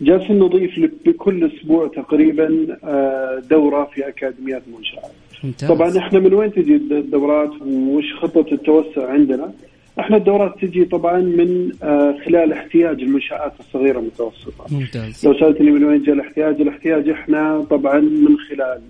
جالسين 0.00 0.38
نضيف 0.38 0.90
بكل 1.06 1.44
أسبوع 1.52 1.88
تقريبا 1.88 2.78
آه، 2.84 3.42
دورة 3.50 3.84
في 3.94 4.08
أكاديميات 4.08 4.62
منشآت. 4.78 5.10
ممتاز. 5.44 5.68
طبعا 5.68 5.98
إحنا 5.98 6.18
من 6.18 6.34
وين 6.34 6.52
تجي 6.52 6.74
الدورات 6.76 7.50
وش 7.66 8.14
خطة 8.20 8.46
التوسع 8.52 9.10
عندنا؟ 9.10 9.52
إحنا 10.00 10.16
الدورات 10.16 10.54
تجي 10.64 10.84
طبعا 10.84 11.20
من 11.20 11.72
آه، 11.82 12.16
خلال 12.26 12.52
احتياج 12.52 13.00
المنشآت 13.02 13.52
الصغيرة 13.60 13.98
المتوسطة. 13.98 14.64
ممتاز. 14.70 15.26
لو 15.26 15.34
سألتني 15.34 15.70
من 15.70 15.84
وين 15.84 16.02
جاء 16.02 16.14
الاحتياج؟ 16.14 16.60
الاحتياج 16.60 17.08
إحنا 17.08 17.66
طبعا 17.70 18.00
من 18.00 18.36
خلال 18.38 18.80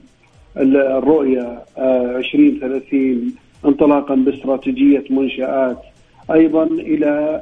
الرؤية 0.56 1.62
2030 1.78 3.34
آه، 3.64 3.68
انطلاقا 3.68 4.14
باستراتيجية 4.14 5.04
منشآت 5.10 5.78
أيضا 6.32 6.64
إلى 6.64 7.40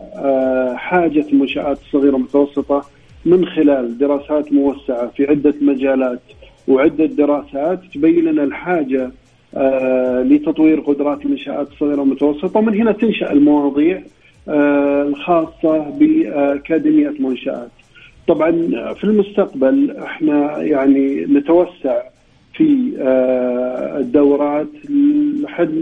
حاجة 0.76 1.25
المنشات 1.33 1.78
الصغيره 1.87 2.12
والمتوسطه 2.14 2.85
من 3.26 3.47
خلال 3.47 3.99
دراسات 3.99 4.52
موسعة 4.52 5.07
في 5.16 5.26
عدة 5.26 5.54
مجالات 5.61 6.21
وعدة 6.69 7.07
دراسات 7.07 7.81
تبين 7.95 8.25
لنا 8.25 8.45
الحاجة 8.45 9.11
آه 9.54 10.23
لتطوير 10.23 10.81
قدرات 10.81 11.25
المنشات 11.25 11.69
الصغيرة 11.73 12.00
والمتوسطة 12.00 12.59
ومن 12.59 12.75
هنا 12.81 12.93
تنشأ 12.93 13.33
المواضيع 13.33 14.02
آه 14.49 15.02
الخاصة 15.02 15.78
بأكاديمية 15.78 17.14
منشآت. 17.19 17.71
طبعا 18.28 18.50
في 18.95 19.04
المستقبل 19.04 19.97
إحنا 19.97 20.62
يعني 20.62 21.25
نتوسع 21.25 22.02
في 22.54 22.93
آه 22.99 23.99
الدورات 23.99 24.69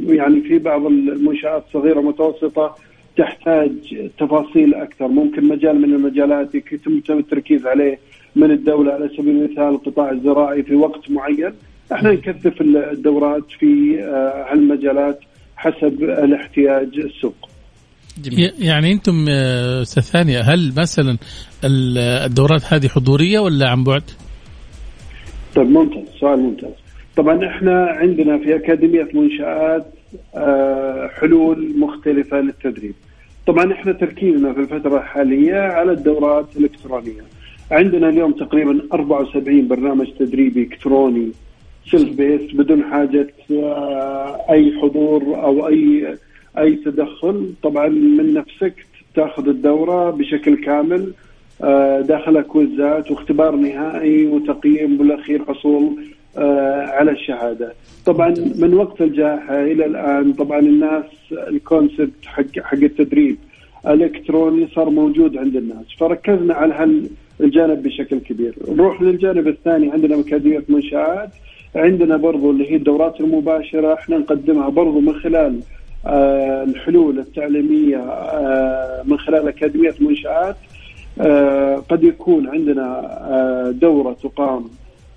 يعني 0.08 0.40
في 0.40 0.58
بعض 0.58 0.86
المنشآت 0.86 1.62
الصغيرة 1.68 1.96
والمتوسطة 1.98 2.74
تحتاج 3.16 3.70
تفاصيل 4.18 4.74
أكثر. 4.74 5.08
ممكن 5.08 5.48
مجال 5.48 5.80
من 5.82 5.94
المجالات 5.94 6.54
يتم 6.54 7.18
التركيز 7.18 7.66
عليه 7.66 7.98
من 8.36 8.50
الدولة 8.50 8.92
على 8.92 9.08
سبيل 9.08 9.36
المثال 9.36 9.68
القطاع 9.68 10.10
الزراعي 10.10 10.62
في 10.62 10.74
وقت 10.74 11.10
معين. 11.10 11.52
إحنا 11.92 12.12
نكثف 12.12 12.60
الدورات 12.60 13.44
في 13.58 14.00
آه، 14.00 14.52
هالمجالات 14.52 15.20
حسب 15.56 16.02
الاحتياج 16.02 16.98
السوق. 16.98 17.34
جميل. 18.22 18.52
يعني 18.58 18.92
أنتم 18.92 19.26
آه، 19.28 19.82
أستاذ 19.82 20.02
ثاني 20.02 20.40
هل 20.40 20.72
مثلا 20.76 21.18
الدورات 21.64 22.72
هذه 22.72 22.88
حضورية 22.88 23.38
ولا 23.38 23.70
عن 23.70 23.84
بعد؟ 23.84 24.02
طيب 25.54 25.66
ممتاز. 25.66 26.04
سؤال 26.20 26.40
ممتاز. 26.40 26.72
طبعا 27.16 27.46
إحنا 27.48 27.86
عندنا 27.88 28.38
في 28.38 28.56
أكاديمية 28.56 29.08
منشآت 29.14 29.86
حلول 31.20 31.72
مختلفة 31.78 32.40
للتدريب. 32.40 32.94
طبعا 33.46 33.72
إحنا 33.72 33.92
تركيزنا 33.92 34.52
في 34.52 34.60
الفترة 34.60 34.98
الحالية 34.98 35.54
على 35.60 35.92
الدورات 35.92 36.56
الإلكترونية. 36.56 37.22
عندنا 37.70 38.08
اليوم 38.08 38.32
تقريبا 38.32 38.82
74 38.92 39.68
برنامج 39.68 40.06
تدريبي 40.18 40.62
إلكتروني 40.62 41.30
self-paced 41.90 42.54
بدون 42.54 42.84
حاجة 42.84 43.34
آه، 43.50 44.40
أي 44.50 44.80
حضور 44.82 45.22
أو 45.42 45.68
أي 45.68 46.16
أي 46.58 46.74
تدخل. 46.76 47.52
طبعا 47.62 47.88
من 47.88 48.34
نفسك 48.34 48.86
تأخذ 49.14 49.48
الدورة 49.48 50.10
بشكل 50.10 50.56
كامل 50.64 51.12
آه، 51.62 52.00
داخلها 52.00 52.42
كويزات 52.42 53.10
واختبار 53.10 53.56
نهائي 53.56 54.26
وتقييم 54.26 54.96
بالاخير 54.96 55.44
حصول 55.44 55.84
آه، 55.84 56.11
على 56.36 57.10
الشهادة. 57.10 57.72
طبعا 58.06 58.34
من 58.58 58.74
وقت 58.74 59.00
الجائحة 59.00 59.62
إلى 59.62 59.86
الآن 59.86 60.32
طبعا 60.32 60.58
الناس 60.58 61.04
الكونسبت 61.32 62.26
حق 62.26 62.58
حق 62.62 62.74
التدريب 62.74 63.36
الإلكتروني 63.86 64.68
صار 64.74 64.90
موجود 64.90 65.36
عند 65.36 65.56
الناس. 65.56 65.84
فركزنا 65.98 66.54
على 66.54 66.74
هالجانب 67.40 67.82
بشكل 67.82 68.18
كبير. 68.18 68.54
نروح 68.68 69.02
للجانب 69.02 69.48
الثاني. 69.48 69.90
عندنا 69.90 70.20
أكاديمية 70.20 70.64
منشآت. 70.68 71.30
عندنا 71.76 72.16
برضو 72.16 72.50
اللي 72.50 72.70
هي 72.72 72.76
الدورات 72.76 73.20
المباشرة. 73.20 73.94
إحنا 73.94 74.18
نقدمها 74.18 74.68
برضو 74.68 75.00
من 75.00 75.14
خلال 75.14 75.60
آه 76.06 76.62
الحلول 76.64 77.18
التعليمية 77.18 77.98
آه 77.98 79.02
من 79.04 79.18
خلال 79.18 79.48
أكاديمية 79.48 79.94
منشآت. 80.00 80.56
آه 81.20 81.76
قد 81.76 82.04
يكون 82.04 82.48
عندنا 82.48 83.00
آه 83.30 83.70
دورة 83.70 84.16
تقام 84.22 84.64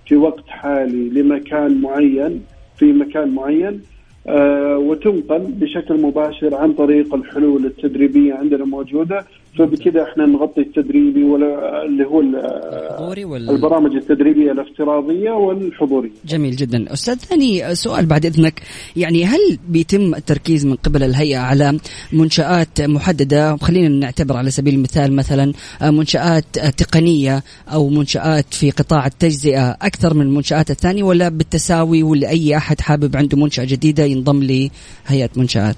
في 0.07 0.15
وقت 0.15 0.47
حالي 0.47 1.09
لمكان 1.21 1.81
معين 1.81 2.41
في 2.77 2.93
مكان 2.93 3.35
معين 3.35 3.81
آه 4.27 4.77
وتنقل 4.77 5.39
بشكل 5.39 6.01
مباشر 6.01 6.55
عن 6.55 6.73
طريق 6.73 7.15
الحلول 7.15 7.65
التدريبية 7.65 8.33
عندنا 8.33 8.65
موجودة. 8.65 9.25
فبكذا 9.57 10.03
إحنا 10.03 10.25
نغطي 10.25 10.61
التدريبي 10.61 11.23
ولا 11.23 11.85
اللي 11.85 12.05
هو 12.05 12.21
الحضوري 12.21 13.25
وال... 13.25 13.49
البرامج 13.49 13.95
التدريبية 13.95 14.51
الافتراضية 14.51 15.31
والحضورية. 15.31 16.11
جميل 16.25 16.55
جدا، 16.55 16.93
أستاذ 16.93 17.15
ثاني 17.15 17.75
سؤال 17.75 18.05
بعد 18.05 18.25
إذنك، 18.25 18.61
يعني 18.95 19.25
هل 19.25 19.57
بيتم 19.69 20.15
التركيز 20.15 20.65
من 20.65 20.75
قبل 20.75 21.03
الهيئة 21.03 21.37
على 21.37 21.79
منشآت 22.13 22.81
محددة 22.81 23.57
خلينا 23.57 23.87
نعتبر 23.87 24.37
على 24.37 24.51
سبيل 24.51 24.73
المثال 24.73 25.15
مثلا 25.15 25.53
منشآت 25.83 26.59
تقنية 26.59 27.43
أو 27.73 27.89
منشآت 27.89 28.53
في 28.53 28.71
قطاع 28.71 29.05
التجزئة 29.05 29.71
أكثر 29.71 30.13
من 30.13 30.21
المنشآت 30.21 30.71
الثانية 30.71 31.03
ولا 31.03 31.29
بالتساوي 31.29 32.03
ولا 32.03 32.29
اي 32.29 32.57
أحد 32.57 32.81
حابب 32.81 33.17
عنده 33.17 33.37
منشأة 33.37 33.65
جديدة 33.65 34.03
ينضم 34.03 34.43
لهيئة 34.43 35.29
منشآت؟ 35.35 35.75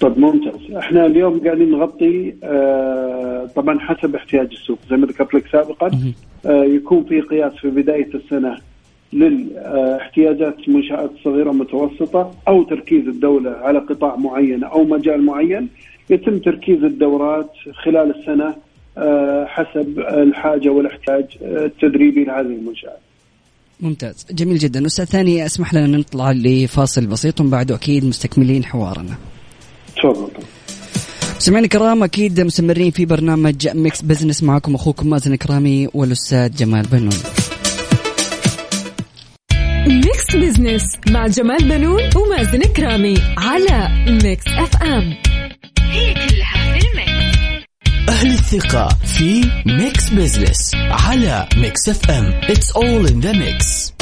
طب 0.00 0.18
ممتاز. 0.18 0.72
إحنا 0.76 1.06
اليوم 1.06 1.40
قاعدين 1.44 1.70
نغطي 1.70 2.34
آه 2.44 3.48
طبعا 3.56 3.78
حسب 3.80 4.14
احتياج 4.14 4.48
السوق. 4.52 4.78
زي 4.90 4.96
ما 4.96 5.06
ذكرت 5.06 5.34
لك 5.34 5.46
سابقا 5.52 5.90
آه 6.46 6.64
يكون 6.64 7.04
في 7.04 7.20
قياس 7.20 7.52
في 7.52 7.70
بداية 7.70 8.10
السنة 8.14 8.56
للاحتياجات 9.12 10.56
المنشات 10.68 11.10
الصغيره 11.18 11.48
والمتوسطه 11.48 12.34
أو 12.48 12.62
تركيز 12.62 13.08
الدولة 13.08 13.50
على 13.50 13.78
قطاع 13.78 14.16
معين 14.16 14.64
أو 14.64 14.84
مجال 14.84 15.22
معين. 15.22 15.68
يتم 16.10 16.38
تركيز 16.38 16.84
الدورات 16.84 17.50
خلال 17.72 18.14
السنة 18.20 18.54
آه 18.98 19.44
حسب 19.44 19.98
الحاجة 19.98 20.68
والاحتياج 20.68 21.24
التدريبي 21.42 22.24
لهذه 22.24 22.40
المنشآت. 22.40 22.98
ممتاز. 23.80 24.26
جميل 24.30 24.58
جدا. 24.58 24.86
أستاذ 24.86 25.04
ثاني 25.04 25.46
أسمح 25.46 25.74
لنا 25.74 25.86
نطلع 25.86 26.32
لفاصل 26.32 27.06
بسيط 27.06 27.40
ومن 27.40 27.50
بعده 27.50 27.74
أكيد 27.74 28.04
مستكملين 28.04 28.64
حوارنا. 28.64 29.14
سمعنا 31.38 31.64
الكرام 31.64 32.02
أكيد 32.02 32.40
مستمرين 32.40 32.90
في 32.90 33.04
برنامج 33.06 33.68
Mix 33.68 34.02
Business 34.02 34.42
معكم 34.42 34.74
أخوكم 34.74 35.10
مازن 35.10 35.34
كرامي 35.34 35.88
والأستاذ 35.94 36.56
جمال 36.56 36.86
بنون. 36.86 37.12
Mix 39.86 40.36
Business 40.36 40.82
مع 41.10 41.26
جمال 41.26 41.68
بنون 41.68 42.00
ومازن 42.16 42.60
كرامي 42.60 43.14
على 43.36 43.88
Mix 44.24 44.44
FM 44.48 45.14
هي 45.90 46.14
كلها 46.14 46.78
في 46.78 46.86
ال 46.88 46.98
Mix. 46.98 47.38
أهل 48.08 48.30
الثقة 48.30 48.88
في 48.88 49.50
Mix 49.66 50.10
Business 50.10 50.74
على 50.74 51.48
Mix 51.56 51.88
FM 51.88 52.40
It's 52.40 52.70
all 52.76 53.10
in 53.10 53.20
the 53.20 53.34
mix. 53.34 53.92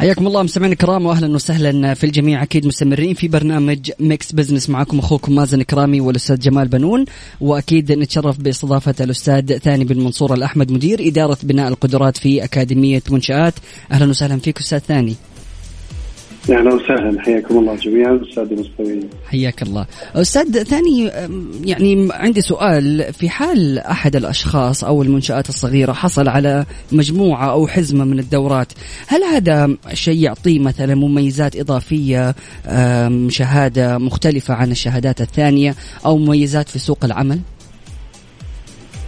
حياكم 0.00 0.26
الله 0.26 0.42
مستمعينا 0.42 0.72
الكرام 0.72 1.06
واهلا 1.06 1.34
وسهلا 1.34 1.94
في 1.94 2.04
الجميع. 2.04 2.42
أكيد 2.42 2.66
مستمرين 2.66 3.14
في 3.14 3.28
برنامج 3.28 3.90
Mix 4.00 4.32
Business 4.32 4.70
معكم 4.70 4.98
أخوكم 4.98 5.34
مازن 5.34 5.62
كرامي 5.62 6.00
والأستاذ 6.00 6.38
جمال 6.38 6.68
بنون 6.68 7.04
وأكيد 7.40 7.92
نتشرف 7.92 8.40
باستضافة 8.40 8.94
الأستاذ 9.00 9.58
ثاني 9.58 9.84
بن 9.84 10.04
منصور 10.04 10.34
الأحمد 10.34 10.72
مدير 10.72 11.08
إدارة 11.08 11.38
بناء 11.42 11.68
القدرات 11.68 12.16
في 12.16 12.44
أكاديمية 12.44 13.02
منشآت. 13.10 13.54
أهلا 13.92 14.10
وسهلا 14.10 14.38
فيك 14.38 14.58
أستاذ 14.58 14.78
ثاني. 14.78 15.16
أهلا 16.40 16.74
وسهلا. 16.74 17.20
حياكم 17.22 17.58
الله 17.58 17.76
جميعا 17.76 18.20
أستاذ 18.28 18.52
المستمعين 18.52 19.10
حياك 19.26 19.62
الله. 19.62 19.86
أستاذ 20.14 20.62
ثاني 20.62 21.10
يعني 21.64 22.08
عندي 22.12 22.40
سؤال. 22.40 23.12
في 23.12 23.28
حال 23.28 23.78
أحد 23.78 24.16
الأشخاص 24.16 24.84
أو 24.84 25.02
المنشآت 25.02 25.48
الصغيرة 25.48 25.92
حصل 25.92 26.28
على 26.28 26.66
مجموعة 26.92 27.52
أو 27.52 27.66
حزمة 27.66 28.04
من 28.04 28.18
الدورات 28.18 28.72
هل 29.06 29.24
هذا 29.24 29.76
شيء 29.92 30.18
يعطيه 30.18 30.58
مثلا 30.58 30.94
مميزات 30.94 31.56
إضافية 31.56 32.34
شهادة 33.28 33.98
مختلفة 33.98 34.54
عن 34.54 34.70
الشهادات 34.70 35.20
الثانية 35.20 35.74
أو 36.06 36.18
مميزات 36.18 36.68
في 36.68 36.78
سوق 36.78 37.04
العمل؟ 37.04 37.40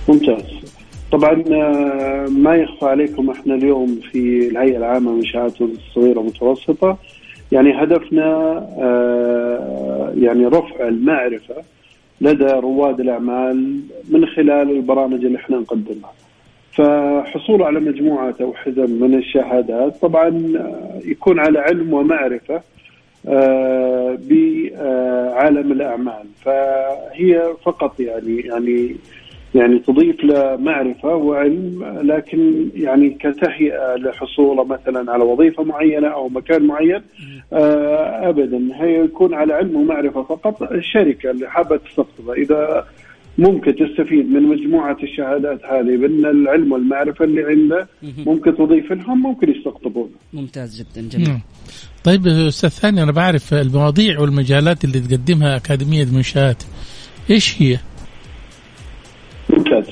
ممتاز. 0.09 0.43
طبعا 1.13 1.35
ما 2.29 2.55
يخفى 2.55 2.85
عليكم 2.85 3.31
إحنا 3.31 3.55
اليوم 3.55 4.01
في 4.13 4.49
الهيئة 4.49 4.77
العامة 4.77 5.11
للمنشآت 5.11 5.55
الصغيرة 5.61 6.19
والمتوسطة 6.19 6.99
يعني 7.53 7.83
هدفنا 7.83 8.27
آه، 8.79 10.13
يعني 10.17 10.47
رفع 10.47 10.89
المعرفة 10.89 11.55
لدى 12.21 12.53
رواد 12.53 13.01
الأعمال 13.01 13.81
من 14.11 14.27
خلال 14.27 14.71
البرامج 14.71 15.25
اللي 15.25 15.39
إحنا 15.39 15.57
نقدمها. 15.57 16.13
فحصوله 16.73 17.67
على 17.67 17.81
مجموعة 17.81 18.35
أو 18.41 18.55
حزم 18.55 18.91
من 18.91 19.15
الشهادات 19.15 19.97
طبعا 20.03 20.29
آه، 20.57 21.01
يكون 21.05 21.41
على 21.41 21.59
علم 21.59 21.93
ومعرفة 21.93 22.61
آه، 23.29 24.19
بعالم 24.31 25.73
الأعمال. 25.73 26.25
فهي 26.45 27.43
فقط 27.65 28.01
يعني 28.01 28.41
يعني 28.41 28.97
يعني 29.55 29.79
تضيف 29.79 30.25
له 30.25 30.57
معرفة 30.57 31.15
وعلم 31.15 31.85
لكن 32.03 32.69
يعني 32.75 33.11
كتهيئة 33.11 33.97
لحصوله 33.97 34.65
مثلا 34.65 35.13
على 35.13 35.25
وظيفة 35.25 35.63
معينة 35.63 36.09
أو 36.09 36.29
مكان 36.29 36.67
معين 36.67 37.03
آه 37.53 38.29
أبدا. 38.29 38.69
هي 38.75 39.05
يكون 39.05 39.35
على 39.35 39.55
علم 39.55 39.77
ومعرفة 39.77 40.23
فقط. 40.23 40.63
الشركة 40.63 41.31
اللي 41.31 41.51
حابة 41.51 41.77
تستقطبه 41.77 42.33
إذا 42.33 42.87
ممكن 43.39 43.75
تستفيد 43.77 44.31
من 44.31 44.43
مجموعة 44.43 44.97
الشهادات 45.03 45.65
هذه 45.65 45.97
من 45.97 46.27
العلم 46.27 46.73
والمعرفة 46.73 47.25
اللي 47.25 47.45
عنده 47.45 47.89
ممكن 48.03 48.57
تضيف 48.57 48.93
لهم 48.93 49.23
ممكن 49.23 49.51
يستقطبونه 49.51 50.11
ممتاز 50.33 50.81
جدا 50.83 51.09
جميل. 51.09 51.29
نعم. 51.29 51.41
طيب 52.05 52.27
أستاذ 52.27 52.71
ثاني 52.71 53.03
أنا 53.03 53.13
بعرف 53.13 53.55
المواضيع 53.55 54.21
والمجالات 54.21 54.85
اللي 54.85 55.01
تقدمها 55.01 55.57
أكاديمية 55.57 56.05
منشآت 56.05 56.63
إيش 57.31 57.63
هي؟ 57.63 57.79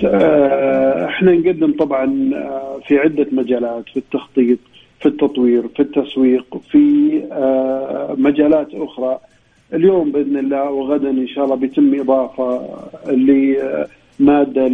آه، 0.05 1.07
إحنا 1.07 1.33
نقدم 1.33 1.73
طبعا 1.73 2.31
آه، 2.35 2.81
في 2.87 2.99
عدة 2.99 3.27
مجالات 3.33 3.85
في 3.89 3.97
التخطيط 3.97 4.59
في 5.01 5.07
التطوير 5.07 5.69
في 5.69 5.81
التسويق 5.81 6.57
في 6.71 7.21
آه، 7.33 8.15
مجالات 8.19 8.69
أخرى. 8.75 9.19
اليوم 9.75 10.13
بإذن 10.13 10.37
الله 10.37 10.71
وغدا 10.71 11.11
إن 11.11 11.29
شاء 11.29 11.45
الله 11.45 11.57
بيتم 11.57 12.01
إضافة 12.01 12.69
لمادة 13.11 14.69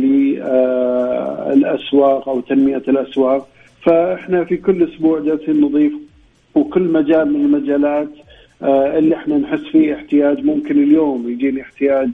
للاسواق 1.55 2.29
أو 2.29 2.41
تنمية 2.41 2.83
الأسواق. 2.89 3.49
فإحنا 3.83 4.45
في 4.45 4.57
كل 4.57 4.83
أسبوع 4.83 5.21
جالسين 5.21 5.61
نضيف 5.61 5.93
وكل 6.55 6.83
مجال 6.83 7.33
من 7.33 7.45
المجالات 7.45 8.09
اللي 8.63 9.15
إحنا 9.17 9.39
نحس 9.39 9.61
فيه 9.61 9.95
احتياج. 9.95 10.45
ممكن 10.45 10.83
اليوم 10.83 11.29
يجيني 11.31 11.63
احتياج 11.63 12.11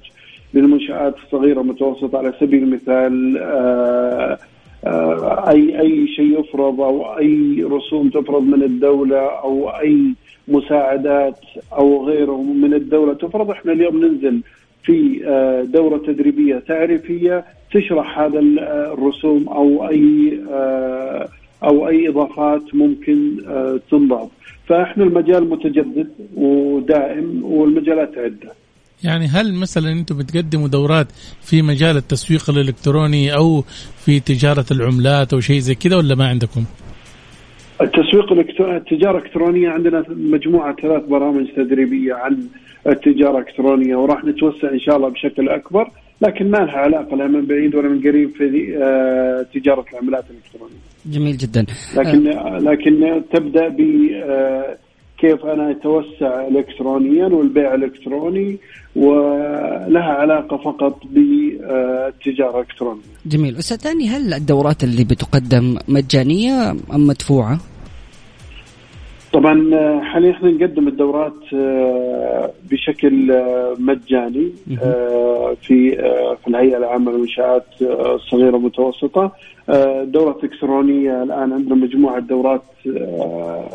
للمنشآت 0.54 1.14
الصغيرة 1.26 1.58
والمتوسطة 1.58 2.18
على 2.18 2.32
سبيل 2.40 2.62
المثال 2.62 3.38
آه، 3.38 4.38
آه، 4.84 5.50
أي 5.50 5.80
أي 5.80 6.08
شيء 6.08 6.40
يفرض 6.40 6.80
أو 6.80 7.18
أي 7.18 7.62
رسوم 7.70 8.08
تفرض 8.08 8.42
من 8.42 8.62
الدولة 8.62 9.20
أو 9.20 9.68
أي 9.68 10.14
مساعدات 10.48 11.40
أو 11.72 12.06
غيره 12.06 12.42
من 12.42 12.74
الدولة 12.74 13.14
تفرض. 13.14 13.50
إحنا 13.50 13.72
اليوم 13.72 14.04
ننزل 14.04 14.40
في 14.84 15.22
آه، 15.26 15.62
دورة 15.62 15.98
تدريبية 15.98 16.58
تعريفية 16.68 17.44
تشرح 17.72 18.18
هذا 18.18 18.38
الرسوم 18.38 19.48
أو 19.48 19.88
أي 19.88 20.38
أو 21.64 21.88
أي 21.88 22.08
إضافات 22.08 22.74
ممكن 22.74 23.36
تنضاف. 23.90 24.28
فإحنا 24.66 25.04
المجال 25.04 25.50
متجدد 25.50 26.08
ودائم 26.36 27.40
والمجالات 27.44 28.18
عدة. 28.18 28.62
يعني 29.04 29.26
هل 29.26 29.54
مثلا 29.54 29.92
أنتم 29.92 30.18
بتقدموا 30.18 30.68
دورات 30.68 31.06
في 31.40 31.62
مجال 31.62 31.96
التسويق 31.96 32.50
الإلكتروني 32.50 33.34
أو 33.34 33.64
في 34.04 34.20
تجارة 34.20 34.64
العملات 34.70 35.32
أو 35.32 35.40
شيء 35.40 35.58
زي 35.58 35.74
كذا 35.74 35.96
ولا 35.96 36.14
ما 36.14 36.28
عندكم؟ 36.28 36.64
التسويق 37.80 38.32
التجارة 38.60 39.18
الإلكترونية 39.18 39.68
عندنا 39.68 40.04
مجموعة 40.08 40.76
ثلاث 40.82 41.02
برامج 41.04 41.46
تدريبية 41.56 42.14
عن 42.14 42.38
التجارة 42.86 43.38
الإلكترونية 43.38 43.96
وراح 43.96 44.24
نتوسع 44.24 44.72
إن 44.72 44.80
شاء 44.80 44.96
الله 44.96 45.08
بشكل 45.08 45.48
أكبر 45.48 45.90
لكن 46.20 46.50
ما 46.50 46.58
لها 46.58 46.76
علاقة 46.76 47.16
لا 47.16 47.26
من 47.26 47.46
بعيد 47.46 47.74
ولا 47.74 47.88
من 47.88 48.00
قريب 48.00 48.30
في 48.30 48.76
آه، 48.82 49.46
تجارة 49.54 49.84
العملات 49.92 50.24
الإلكترونية. 50.30 50.82
جميل 51.06 51.36
جدا. 51.36 51.66
لكن 51.96 52.24
لكن 52.70 53.22
تبدأ 53.32 53.68
ب 53.68 53.80
آه، 54.14 54.76
كيف 55.22 55.44
أنا 55.44 55.70
أتوسع 55.70 56.48
الكترونيا 56.48 57.26
والبيع 57.26 57.74
الالكتروني 57.74 58.58
ولها 58.96 60.12
علاقة 60.22 60.56
فقط 60.56 60.98
بالتجارة 61.11 62.56
الالكترونيه. 62.56 63.00
جميل، 63.26 63.56
أستاذ 63.56 63.76
ثاني 63.76 64.08
هل 64.08 64.35
الدورات 64.35 64.85
اللي 64.85 65.04
بتقدم 65.04 65.76
مجانية 65.88 66.70
أم 66.70 67.06
مدفوعة؟ 67.06 67.58
طبعا 69.32 69.74
آه، 69.74 70.00
حاليا 70.00 70.30
إحنا 70.30 70.50
نقدم 70.50 70.88
الدورات 70.88 71.54
آه، 71.54 72.52
بشكل 72.70 73.30
آه، 73.30 73.76
مجاني 73.78 74.52
في 75.62 75.96
في 76.42 76.48
الهيئة 76.48 76.76
العامة 76.76 77.12
للمنشآت 77.12 77.66
الصغيرة 77.82 78.54
والمتوسطة. 78.54 79.32
دورة 80.04 80.38
إلكترونية 80.44 81.22
الآن 81.22 81.52
عندنا 81.52 81.74
مجموعة 81.74 82.20
دورات 82.20 82.62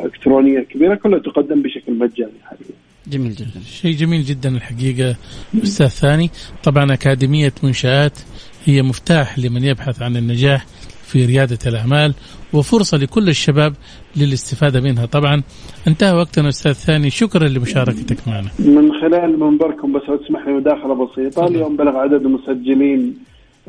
إلكترونية 0.05 0.59
كبيرة 0.59 0.95
كلها 0.95 1.19
تقدم 1.19 1.61
بشكل 1.61 1.93
مجاني 1.93 2.31
حاليا. 2.43 2.75
جميل 3.07 3.31
جدا. 3.31 3.59
شيء 3.65 3.91
جميل 3.91 4.23
جدا 4.23 4.49
الحقيقة 4.49 5.15
أستاذ 5.63 5.87
ثاني. 5.87 6.29
طبعا 6.63 6.93
أكاديمية 6.93 7.53
منشآت 7.63 8.19
هي 8.65 8.81
مفتاح 8.81 9.39
لمن 9.39 9.63
يبحث 9.63 10.01
عن 10.01 10.17
النجاح. 10.17 10.65
في 11.07 11.25
ريادة 11.25 11.57
الأعمال 11.67 12.13
وفرصة 12.53 12.97
لكل 12.97 13.29
الشباب 13.29 13.73
للاستفادة 14.15 14.81
منها. 14.81 15.05
طبعا 15.05 15.41
انتهى 15.87 16.13
وقتنا 16.13 16.49
أستاذ 16.49 16.73
ثاني. 16.73 17.09
شكرا 17.09 17.47
لمشاركتك 17.47 18.27
معنا. 18.27 18.49
من 18.59 18.91
خلال 19.01 19.39
منبركم 19.39 19.93
بس 19.93 20.01
تسمح 20.25 20.47
لي 20.47 20.53
مداخلة 20.53 20.93
بسيطة 21.05 21.47
اليوم 21.47 21.75
بلغ 21.75 21.97
عدد 21.97 22.25
المسجلين 22.25 23.17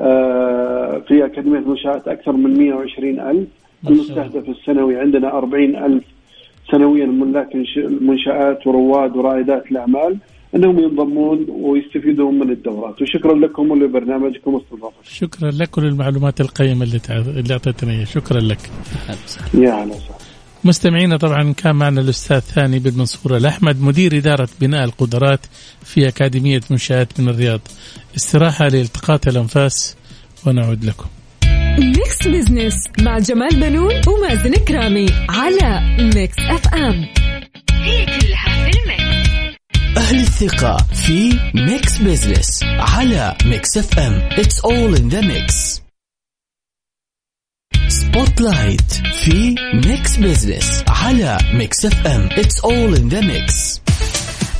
آه، 0.00 1.02
في 1.08 1.24
أكاديمية 1.24 1.58
المنشآت 1.58 2.08
أكثر 2.08 2.32
من 2.32 2.58
120 2.58 3.20
ألف. 3.20 3.48
المستهدف 3.88 4.48
السنوي 4.48 4.96
عندنا 5.00 5.38
40 5.38 5.76
ألف 5.76 6.04
سنويا 6.70 7.06
ملاك 7.06 7.54
المنشآت 7.76 8.66
ورواد 8.66 9.16
ورائدات 9.16 9.70
الأعمال. 9.70 10.16
إنهم 10.54 10.78
ينضمون 10.78 11.46
ويستفيدون 11.48 12.38
من 12.38 12.50
الدورات. 12.50 13.02
وشكرا 13.02 13.34
لكم 13.34 13.70
ولبرنامجكم 13.70 14.56
استضافتكم 14.56 15.02
شكرا 15.02 15.50
لك 15.50 15.78
وللمعلومات 15.78 16.40
القيمة 16.40 16.84
اللي 16.84 17.00
اللي 17.08 17.52
اعطيتنا 17.52 17.92
إياها. 17.92 18.04
شكرا 18.04 18.40
لك. 18.40 18.58
يا 19.54 19.72
أهلا 19.72 19.94
وسهلا. 19.94 20.18
مستمعينا 20.64 21.16
طبعا 21.16 21.52
كان 21.52 21.76
معنا 21.76 22.00
الأستاذ 22.00 22.38
ثاني 22.38 22.78
بن 22.78 22.98
منصور 22.98 23.36
الأحمد 23.36 23.82
مدير 23.82 24.16
إدارة 24.16 24.48
بناء 24.60 24.84
القدرات 24.84 25.40
في 25.84 26.08
أكاديمية 26.08 26.60
منشآت 26.70 27.20
من 27.20 27.28
الرياض. 27.28 27.60
استراحة 28.16 28.68
لالتقاط 28.68 29.28
الأنفاس 29.28 29.96
ونعود 30.46 30.84
لكم. 30.84 31.06
Mix 31.78 32.28
Business 32.28 32.74
مع 33.00 33.18
جمال 33.18 33.60
بنون 33.60 33.94
ومازن 34.08 34.54
كرامي 34.54 35.06
على 35.28 35.96
Mix 36.14 36.38
FM 36.38 37.06
هي 37.70 38.06
كلها 38.06 38.70
في 38.70 38.78
ال 38.78 38.88
Mix. 38.88 39.27
أهل 39.98 40.20
الثقة 40.20 40.76
في 40.76 41.38
Mix 41.54 41.98
Business 41.98 42.62
على 42.64 43.36
Mix 43.44 43.76
FM 43.78 44.28
It's 44.30 44.60
all 44.64 44.94
in 44.98 45.08
the 45.14 45.22
mix. 45.22 45.80
Spotlight 47.88 48.92
في 48.92 49.54
Mix 49.74 50.16
Business 50.16 50.84
على 50.88 51.38
Mix 51.54 51.86
FM 51.86 52.28
It's 52.28 52.60
all 52.64 52.98
in 52.98 53.08
the 53.14 53.22
mix. 53.22 53.80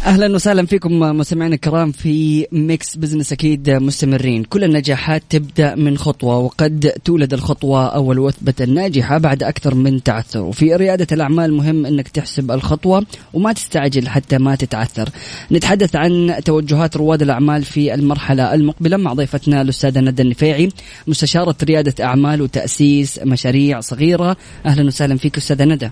أهلا 0.07 0.35
وسهلا 0.35 0.67
فيكم 0.67 0.99
مستمعينا 0.99 1.55
الكرام 1.55 1.93
في 1.93 2.47
Mix 2.53 2.97
Business 2.97 3.33
أكيد 3.33 3.71
مستمرين، 3.71 4.45
كل 4.45 4.65
النجاحات 4.65 5.23
تبدأ 5.31 5.75
من 5.75 5.99
خطوة 5.99 6.39
وقد 6.39 6.93
تولد 7.05 7.33
الخطوة 7.33 7.87
الأولى 7.87 8.19
والثابتة 8.19 8.63
الناجحة 8.63 9.19
بعد 9.19 9.43
أكثر 9.43 9.75
من 9.75 10.03
تعثر، 10.03 10.41
وفي 10.41 10.75
ريادة 10.75 11.07
الأعمال 11.13 11.53
مهم 11.53 11.87
أنك 11.87 12.09
تحسب 12.09 12.51
الخطوة 12.51 13.07
وما 13.35 13.53
تستعجل 13.53 14.09
حتى 14.09 14.39
ما 14.39 14.55
تتعثر. 14.55 15.09
نتحدث 15.53 15.97
عن 15.97 16.35
توجهات 16.45 16.97
رواد 16.97 17.23
الأعمال 17.23 17.63
في 17.63 17.95
المرحلة 17.95 18.55
المقبلة 18.55 18.97
مع 18.97 19.13
ضيفتنا 19.13 19.61
الأستاذة 19.61 20.01
ندى 20.01 20.23
النفيعي 20.23 20.69
مستشارة 21.07 21.57
ريادة 21.65 22.05
أعمال 22.05 22.43
وتأسيس 22.43 23.19
مشاريع 23.19 23.81
صغيرة، 23.81 24.37
أهلا 24.67 24.87
وسهلا 24.87 25.17
فيك 25.17 25.37
أستاذة 25.37 25.65
ندى. 25.65 25.91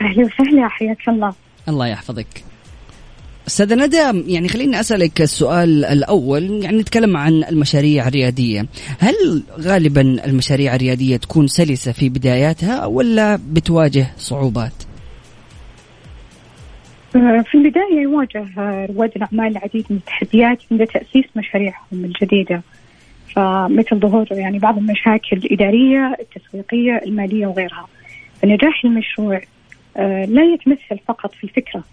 أهلا 0.00 0.24
وسهلا 0.24 0.68
حياك 0.68 1.08
الله. 1.08 1.34
الله 1.68 1.86
يحفظك. 1.86 2.51
أستاذ 3.46 3.74
ندى 3.74 4.32
يعني 4.32 4.48
خليني 4.48 4.80
أسألك 4.80 5.20
السؤال 5.20 5.84
الأول 5.84 6.62
يعني 6.62 6.78
نتكلم 6.78 7.16
عن 7.16 7.44
المشاريع 7.44 8.08
الريادية. 8.08 8.66
هل 8.98 9.42
غالبا 9.60 10.00
المشاريع 10.00 10.74
الريادية 10.74 11.16
تكون 11.16 11.46
سلسة 11.46 11.92
في 11.92 12.08
بداياتها 12.08 12.86
ولا 12.86 13.38
بتواجه 13.52 14.06
صعوبات؟ 14.16 14.72
آه، 17.16 17.44
في 17.50 17.54
البداية 17.54 18.00
يواجه 18.02 18.46
رواد 18.86 19.12
الأعمال 19.16 19.56
العديد 19.56 19.86
من 19.90 19.96
التحديات 19.96 20.58
عند 20.70 20.86
تأسيس 20.86 21.24
مشاريعهم 21.36 21.92
الجديدة. 21.92 22.62
فمثل 23.34 23.96
ظهور 23.96 24.26
يعني 24.30 24.58
بعض 24.58 24.78
المشاكل 24.78 25.36
الإدارية 25.36 26.16
التسويقية 26.20 27.00
المالية 27.06 27.46
وغيرها. 27.46 27.86
فنجاح 28.42 28.84
المشروع 28.84 29.40
آه، 29.96 30.24
لا 30.24 30.42
يتمثل 30.42 30.98
فقط 31.08 31.34
في 31.34 31.44
الفكرة. 31.44 31.84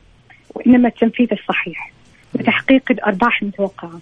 وإنما 0.56 0.88
التنفيذ 0.88 1.28
الصحيح 1.32 1.92
وتحقيق 2.36 2.92
الأرباح 2.92 3.42
المتوقعة 3.42 4.00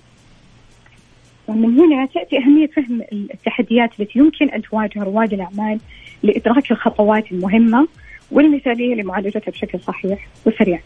ومن 1.47 1.79
هنا 1.79 2.05
تأتي 2.05 2.37
أهمية 2.37 2.67
فهم 2.67 3.01
التحديات 3.11 3.99
التي 3.99 4.19
يمكن 4.19 4.49
أن 4.49 4.61
تواجه 4.61 5.03
رواد 5.03 5.33
الأعمال 5.33 5.79
لإدراك 6.23 6.71
الخطوات 6.71 7.31
المهمة 7.31 7.87
والمثالية 8.31 8.95
لمعالجتها 8.95 9.51
بشكل 9.51 9.79
صحيح 9.79 10.27
وسريع. 10.45 10.79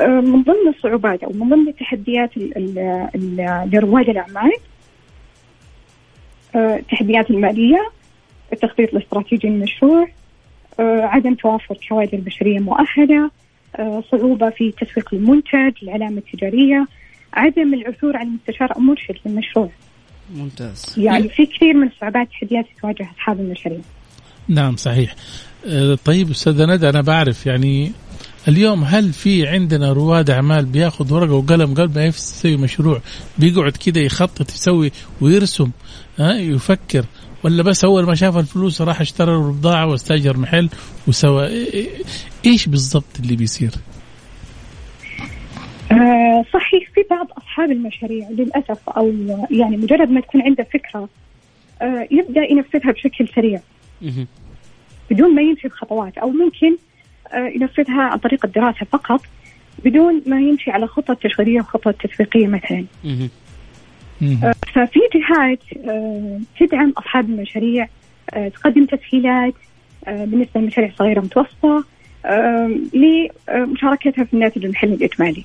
آه، 0.00 0.20
من 0.20 0.42
ضمن 0.42 0.68
الصعوبات 0.76 1.22
أو 1.24 1.32
من 1.32 1.48
ضمن 1.48 1.68
التحديات 1.68 2.30
لرواد 3.72 4.08
الأعمال 4.08 4.52
آه، 6.54 6.76
التحديات 6.76 7.30
المالية 7.30 7.90
التخطيط 8.52 8.94
الاستراتيجي 8.94 9.48
للمشروع 9.48 10.08
آه، 10.80 11.00
عدم 11.00 11.34
توافر 11.34 11.78
كوادر 11.88 12.18
بشرية 12.18 12.58
مؤهلة 12.58 13.30
صعوبة 14.10 14.50
في 14.50 14.70
تسويق 14.70 15.14
المنتج 15.14 15.72
العلامة 15.82 16.18
التجارية 16.18 16.86
عدم 17.34 17.74
العثور 17.74 18.16
على 18.16 18.28
مستشار 18.28 18.76
أو 18.76 18.80
مرشد 18.80 19.14
للمشروع 19.26 19.70
ممتاز. 20.34 20.94
يعني 20.98 21.28
في 21.28 21.46
كثير 21.46 21.74
من 21.74 21.86
الصعوبات 21.88 22.26
التحديات 22.26 22.66
تواجه 22.82 23.10
أصحاب 23.14 23.40
المشاريع. 23.40 23.80
نعم 24.48 24.76
صحيح. 24.76 25.14
آه، 25.66 25.98
طيب 26.04 26.30
أستاذ 26.30 26.66
ندى 26.66 26.88
أنا 26.88 27.00
بعرف 27.00 27.46
يعني 27.46 27.92
اليوم 28.48 28.84
هل 28.84 29.12
في 29.12 29.46
عندنا 29.46 29.92
رواد 29.92 30.30
أعمال 30.30 30.64
بياخذ 30.64 31.12
ورقة 31.14 31.32
وقلم 31.32 31.74
قبل 31.74 31.94
ما 31.94 32.04
يسوي 32.06 32.56
مشروع 32.56 33.00
بيقعد 33.38 33.72
كده 33.72 34.00
يخطط 34.00 34.50
يسوي 34.50 34.92
ويرسم 35.20 35.70
ها 36.18 36.32
يفكر؟ 36.32 37.04
ولا 37.44 37.62
بس 37.62 37.84
أول 37.84 38.06
ما 38.06 38.14
شاف 38.14 38.36
الفلوس 38.36 38.82
راح 38.82 39.00
اشترى 39.00 39.36
البضاعة 39.36 39.86
واستأجر 39.86 40.36
محل 40.36 40.68
وسوى 41.08 41.48
إيش 42.46 42.68
بالضبط 42.68 43.20
اللي 43.20 43.36
بيصير؟ 43.36 43.70
آه 45.92 46.44
صحيح 46.54 46.90
في 46.94 47.00
بعض 47.10 47.26
أصحاب 47.38 47.70
المشاريع 47.70 48.28
للأسف 48.30 48.88
أو 48.88 49.12
يعني 49.50 49.76
مجرد 49.76 50.10
ما 50.10 50.20
تكون 50.20 50.42
عنده 50.42 50.64
فكرة 50.64 51.08
آه 51.82 52.08
يبدأ 52.10 52.42
ينفذها 52.50 52.92
بشكل 52.92 53.28
سريع 53.34 53.60
بدون 55.10 55.34
ما 55.34 55.42
يمشي 55.42 55.68
بخطوات 55.68 56.18
أو 56.18 56.30
ممكن 56.30 56.76
آه 57.32 57.48
ينفذها 57.54 58.02
عن 58.02 58.18
طريق 58.18 58.44
الدراسة 58.44 58.86
فقط 58.92 59.20
بدون 59.84 60.22
ما 60.26 60.40
يمشي 60.40 60.70
على 60.70 60.86
خطط 60.86 61.16
تشغيلية 61.22 61.60
وخطط 61.60 61.94
تسويقيه 61.94 62.46
مثلا. 62.46 62.84
آه، 64.22 64.54
ففي 64.74 65.00
جهات 65.14 65.88
آه، 65.88 66.40
تدعم 66.60 66.92
أصحاب 66.98 67.30
المشاريع 67.30 67.88
آه، 68.34 68.48
تقدم 68.48 68.86
تسهيلات 68.86 69.54
بالنسبة 70.06 70.60
للمشاريع 70.60 70.90
الصغيرة 70.90 71.18
والمتوسطه 71.18 71.84
لمشاركتها 72.94 74.24
في 74.24 74.34
الناتج 74.34 74.64
المحلي 74.64 74.94
الإجمالي. 74.94 75.44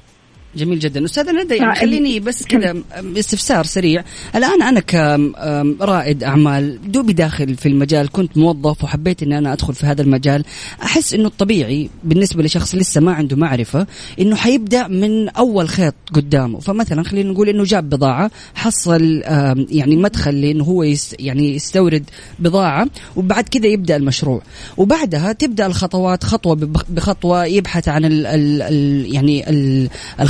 جميل 0.55 0.79
جدا. 0.79 1.05
استاذه 1.05 1.43
ندى 1.43 1.55
يعني 1.55 1.75
خليني 1.75 2.19
بس 2.19 2.45
كذا 2.45 2.75
استفسار 3.17 3.65
سريع. 3.65 4.03
الآن 4.35 4.61
أنا 4.61 4.79
كرائد 4.79 6.23
أعمال 6.23 6.91
دوبي 6.91 7.13
داخل 7.13 7.55
في 7.55 7.65
المجال 7.65 8.11
كنت 8.11 8.37
موظف 8.37 8.83
وحبيت 8.83 9.23
إني 9.23 9.37
أنا 9.37 9.53
أدخل 9.53 9.73
في 9.73 9.85
هذا 9.85 10.01
المجال. 10.01 10.43
أحس 10.83 11.13
إنه 11.13 11.27
الطبيعي 11.27 11.89
بالنسبة 12.03 12.43
لشخص 12.43 12.75
لسه 12.75 13.01
ما 13.01 13.13
عنده 13.13 13.35
معرفة 13.35 13.87
إنه 14.19 14.35
حيبدأ 14.35 14.87
من 14.87 15.29
أول 15.29 15.69
خيط 15.69 15.95
قدامه. 16.13 16.59
فمثلا 16.59 17.03
خلينا 17.03 17.31
نقول 17.31 17.49
إنه 17.49 17.63
جاب 17.63 17.89
بضاعة 17.89 18.31
حصل 18.55 19.21
يعني 19.69 19.95
مدخل 19.95 20.41
لإنه 20.41 20.63
هو 20.63 20.83
يس 20.83 21.15
يعني 21.19 21.55
يستورد 21.55 22.03
بضاعة 22.39 22.87
وبعد 23.15 23.43
كذا 23.49 23.67
يبدأ 23.67 23.95
المشروع. 23.95 24.41
وبعدها 24.77 25.31
تبدأ 25.31 25.65
الخطوات 25.65 26.23
خطوة 26.23 26.55
بخطوة 26.89 27.45
يبحث 27.45 27.87
عن 27.87 28.05
ال 28.05 28.25
ال 28.25 29.15
يعني 29.15 29.49
ال 29.49 29.89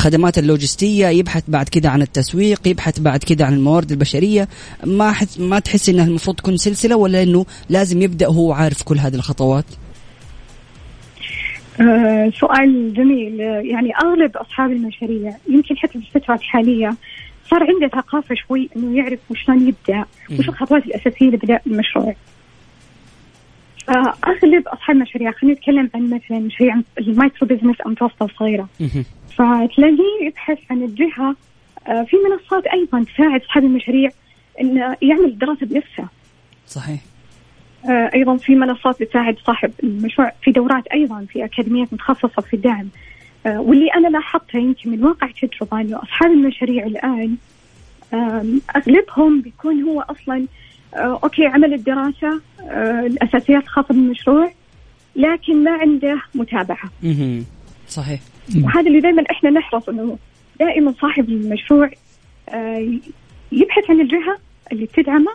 الخدمات 0.09 0.37
اللوجستية 0.37 1.07
يبحث 1.07 1.43
بعد 1.47 1.69
كذا 1.69 1.89
عن 1.89 2.01
التسويق 2.01 2.67
يبحث 2.67 2.99
بعد 2.99 3.23
كذا 3.23 3.45
عن 3.45 3.53
الموارد 3.53 3.91
البشرية. 3.91 4.47
ما 4.85 5.11
حس 5.11 5.39
ما 5.39 5.59
تحس 5.59 5.89
انها 5.89 6.05
المفروض 6.05 6.35
تكون 6.35 6.57
سلسلة 6.57 6.95
ولا 6.95 7.23
إنه 7.23 7.45
لازم 7.69 8.01
يبدأ 8.01 8.27
هو 8.27 8.53
عارف 8.53 8.83
كل 8.83 8.97
هذه 8.97 9.15
الخطوات؟ 9.15 9.65
آه 11.81 12.31
سؤال 12.39 12.93
جميل. 12.93 13.39
يعني 13.39 13.89
أغلب 14.03 14.37
أصحاب 14.37 14.71
المشاريع 14.71 15.37
يمكن 15.49 15.77
حتى 15.77 15.99
في 15.99 16.15
الفترة 16.15 16.35
الحالية 16.35 16.95
صار 17.49 17.63
عنده 17.63 17.87
ثقافة 17.87 18.35
شوي 18.35 18.69
إنه 18.75 18.97
يعرف 18.97 19.19
وشلون 19.29 19.67
يبدأ 19.67 20.05
وش 20.39 20.49
الخطوات 20.49 20.85
الأساسية 20.85 21.25
لبداية 21.25 21.61
المشروع. 21.67 22.15
أغلب 24.27 24.67
أصحاب 24.67 24.95
المشاريع 24.95 25.31
خلينا 25.31 25.57
نتكلم 25.57 25.89
عن 25.95 26.09
مثلا 26.09 26.39
مشاريع 26.39 26.81
ال 26.97 27.06
micro 27.06 27.47
business 27.47 27.81
أو 27.85 27.91
متوسطه 27.91 28.25
وصغيره 28.25 28.67
فتلاقيه 29.31 30.25
يبحث 30.25 30.57
عن 30.69 30.83
الجهة 30.83 31.35
آه، 31.87 32.03
في 32.03 32.17
منصات 32.29 32.67
أيضا 32.67 33.03
تساعد 33.13 33.41
اصحاب 33.41 33.63
المشاريع 33.63 34.09
انه 34.61 34.97
يعمل 35.01 35.37
دراسة 35.37 35.65
بنفسه. 35.65 36.07
صحيح. 36.67 36.99
آه، 37.89 38.09
أيضا 38.13 38.37
في 38.37 38.55
منصات 38.55 39.03
تساعد 39.03 39.37
صاحب 39.45 39.71
المشروع 39.83 40.31
في 40.41 40.51
دورات 40.51 40.87
أيضا 40.87 41.25
في 41.29 41.45
أكاديميات 41.45 41.93
متخصصة 41.93 42.41
في 42.41 42.53
الدعم. 42.53 42.87
آه، 43.45 43.61
واللي 43.61 43.87
أنا 43.87 44.07
لاحظتها 44.07 44.61
يمكن 44.61 44.89
من 44.91 45.03
واقع 45.03 45.27
تجربه 45.41 45.81
انه 45.81 46.03
اصحاب 46.03 46.31
المشاريع 46.31 46.85
الآن 46.85 47.37
أغلبهم 48.75 49.41
بيكون 49.41 49.83
هو 49.83 50.01
أصلا 50.01 50.45
أوكي 50.93 51.45
عمل 51.45 51.73
الدراسة 51.73 52.41
الأساسيات 53.05 53.63
الخاصه 53.63 53.87
بالمشروع 53.87 54.51
لكن 55.15 55.63
ما 55.63 55.71
عنده 55.71 56.21
متابعة. 56.35 56.89
صحيح. 57.89 58.19
وهذا 58.63 58.87
اللي 58.87 58.99
دائما 58.99 59.23
إحنا 59.31 59.49
نحرص 59.49 59.89
إنه 59.89 60.17
دائما 60.59 60.93
صاحب 61.01 61.29
المشروع 61.29 61.91
آه، 62.49 62.99
يبحث 63.51 63.89
عن 63.89 64.01
الجهة 64.01 64.37
اللي 64.71 64.87
تدعمه 64.87 65.31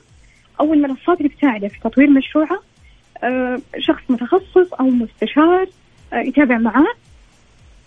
أو 0.61 0.75
المنصات 0.75 1.19
اللي 1.19 1.29
تساعده 1.29 1.69
في 1.69 1.81
تطوير 1.81 2.11
مشروعه 2.11 2.63
آه، 3.25 3.59
شخص 3.79 4.03
متخصص 4.09 4.73
أو 4.81 4.85
مستشار 4.85 5.67
آه، 6.13 6.17
يتابع 6.17 6.59
معاه 6.59 6.95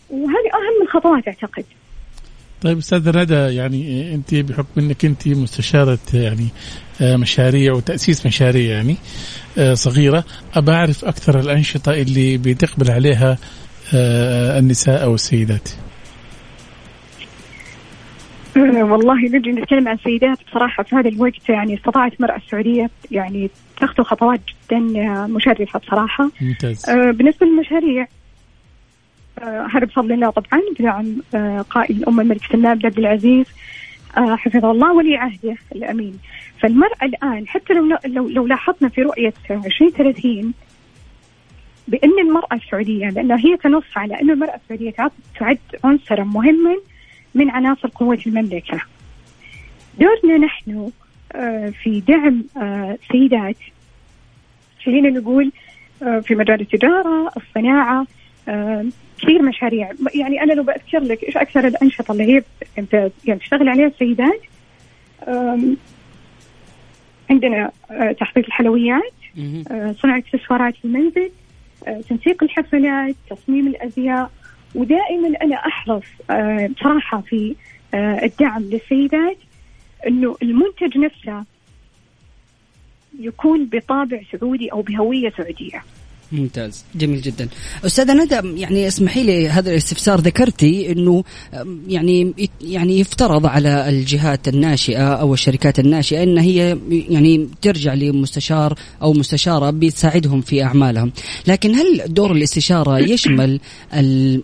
وهذه 0.10 0.50
أهم 0.54 0.84
الخطوات 0.84 1.28
أعتقد 1.28 1.66
طيب 2.62 2.78
أستاذ 2.78 3.18
ندى 3.18 3.56
يعني 3.56 4.14
أنت 4.14 4.36
بحكم 4.36 4.82
إنك 4.82 5.06
أنت 5.06 5.28
مستشارة 5.28 6.00
يعني 6.14 6.48
مشاريع 7.02 7.74
وتاسيس 7.74 8.26
مشاريع 8.26 8.76
يعني 8.76 8.98
صغيرة 9.74 10.24
ابى 10.56 10.72
أعرف 10.72 11.06
أكثر 11.06 11.40
الأنشطة 11.40 11.92
اللي 11.94 12.38
بتقبل 12.38 12.92
عليها 12.92 13.38
النساء 14.60 15.04
أو 15.04 15.14
السيدات؟ 15.16 15.70
آه، 18.58 18.84
والله 18.84 19.16
نجي 19.16 19.52
نتكلم 19.52 19.88
عن 19.88 19.96
السيدات 19.96 20.38
بصراحة 20.48 20.84
في 20.84 20.96
هذا 20.96 21.10
الوقت. 21.10 21.50
يعني 21.50 21.76
استطاعت 21.76 22.14
المرأة 22.14 22.36
السعودية 22.36 22.90
يعني 23.12 23.50
تخطو 23.82 24.04
خطوات 24.04 24.40
جدا 24.50 24.80
مشرفة 25.28 25.80
بصراحة. 25.80 26.32
ممتاز. 26.42 26.90
آه، 26.90 27.12
بالنسبة 27.12 27.46
للمشاريع 27.46 28.08
هذا 29.42 29.86
بفضل 29.86 30.12
الله 30.12 30.30
طبعا. 30.30 30.62
بدعم 30.80 31.22
قائد 31.70 31.98
الأمة 31.98 32.22
الملك 32.24 32.42
سلمان 32.52 32.78
بن 32.78 32.86
عبد 32.86 33.00
العزيز. 33.00 33.46
حفظه 34.16 34.72
الله 34.72 34.94
ولي 34.94 35.18
عهده 35.18 35.56
الأمين. 35.76 36.20
فالمرأة 36.62 37.04
الآن 37.04 37.48
حتى 37.48 37.74
لو 37.74 37.98
لو, 38.06 38.30
لو 38.30 38.48
لاحظنا 38.48 38.90
في 38.90 39.02
رؤية 39.02 39.34
2030 39.52 40.54
بأن 41.88 42.20
المرأة 42.20 42.54
السعودية 42.54 43.10
لأنها 43.10 43.38
هي 43.38 43.58
تنص 43.58 43.84
على 43.96 44.22
أن 44.22 44.30
المرأة 44.30 44.56
السعودية 44.56 44.94
تعد 45.40 45.60
عنصرا 45.84 46.24
مهما 46.24 46.78
من 47.36 47.50
عناصر 47.50 47.90
قوة 47.96 48.20
المملكة. 48.28 48.82
دورنا 50.00 50.38
نحن 50.38 50.92
آه، 51.36 51.74
في 51.84 52.00
دعم 52.00 52.44
آه، 52.58 52.98
سيدات. 53.12 53.56
خلينا 54.86 55.10
نقول 55.10 55.52
آه، 56.04 56.20
في 56.20 56.36
مجال 56.36 56.62
التجارة 56.62 57.32
الصناعة 57.38 58.08
كثير 59.22 59.42
مشاريع. 59.42 59.92
يعني 60.16 60.44
أنا 60.44 60.54
لو 60.54 60.64
بأذكر 60.64 61.00
لك 61.00 61.24
إيش 61.24 61.38
أكثر 61.38 61.68
الأنشطة 61.68 62.12
اللي 62.12 62.24
هي 62.24 62.44
يعني 63.26 63.40
تشتغل 63.40 63.70
عليها 63.70 63.88
السيدات؟ 63.88 64.42
عندنا 67.30 67.72
تحضير 68.20 68.46
الحلويات 68.48 69.14
صنع 70.02 70.18
إكسسوارات 70.18 70.76
في 70.76 70.86
المنزل 70.86 71.32
تنسيق 72.10 72.44
الحفلات 72.44 73.16
تصميم 73.30 73.68
الأزياء 73.68 74.32
ودائما 74.76 75.28
أنا 75.42 75.56
أحرص 75.56 76.04
آه، 76.30 76.68
بصراحة 76.68 77.22
في 77.22 77.56
آه، 77.94 78.26
الدعم 78.26 78.64
للسيدات 78.64 79.38
إنه 80.08 80.38
المنتج 80.42 80.98
نفسه 80.98 81.44
يكون 83.20 83.66
بطابع 83.66 84.22
سعودي 84.32 84.72
أو 84.72 84.82
بهوية 84.82 85.30
سعودية. 85.38 85.84
ممتاز 86.32 86.84
جميل 86.96 87.22
جدا. 87.22 87.48
أستاذة 87.86 88.14
ندى 88.14 88.62
يعني 88.62 88.88
اسمحي 88.88 89.24
لي 89.24 89.50
هذا 89.50 89.72
الاستفسار 89.72 90.20
ذكرتي 90.20 90.92
إنه 90.92 91.24
يعني 91.88 92.34
يعني 92.62 93.00
يفترض 93.00 93.46
على 93.46 93.90
الجهات 93.90 94.48
الناشئة 94.48 95.14
أو 95.14 95.34
الشركات 95.34 95.80
الناشئة 95.80 96.24
إن 96.24 96.38
هي 96.38 96.78
يعني 96.90 97.50
ترجع 97.62 97.94
لمستشار 97.94 98.80
أو 99.02 99.14
مستشارة 99.14 99.70
بتساعدهم 99.70 100.42
في 100.42 100.64
أعمالهم. 100.64 101.12
لكن 101.48 101.76
هل 101.76 102.02
دور 102.08 102.32
الاستشارة 102.32 103.00
يشمل 103.00 103.60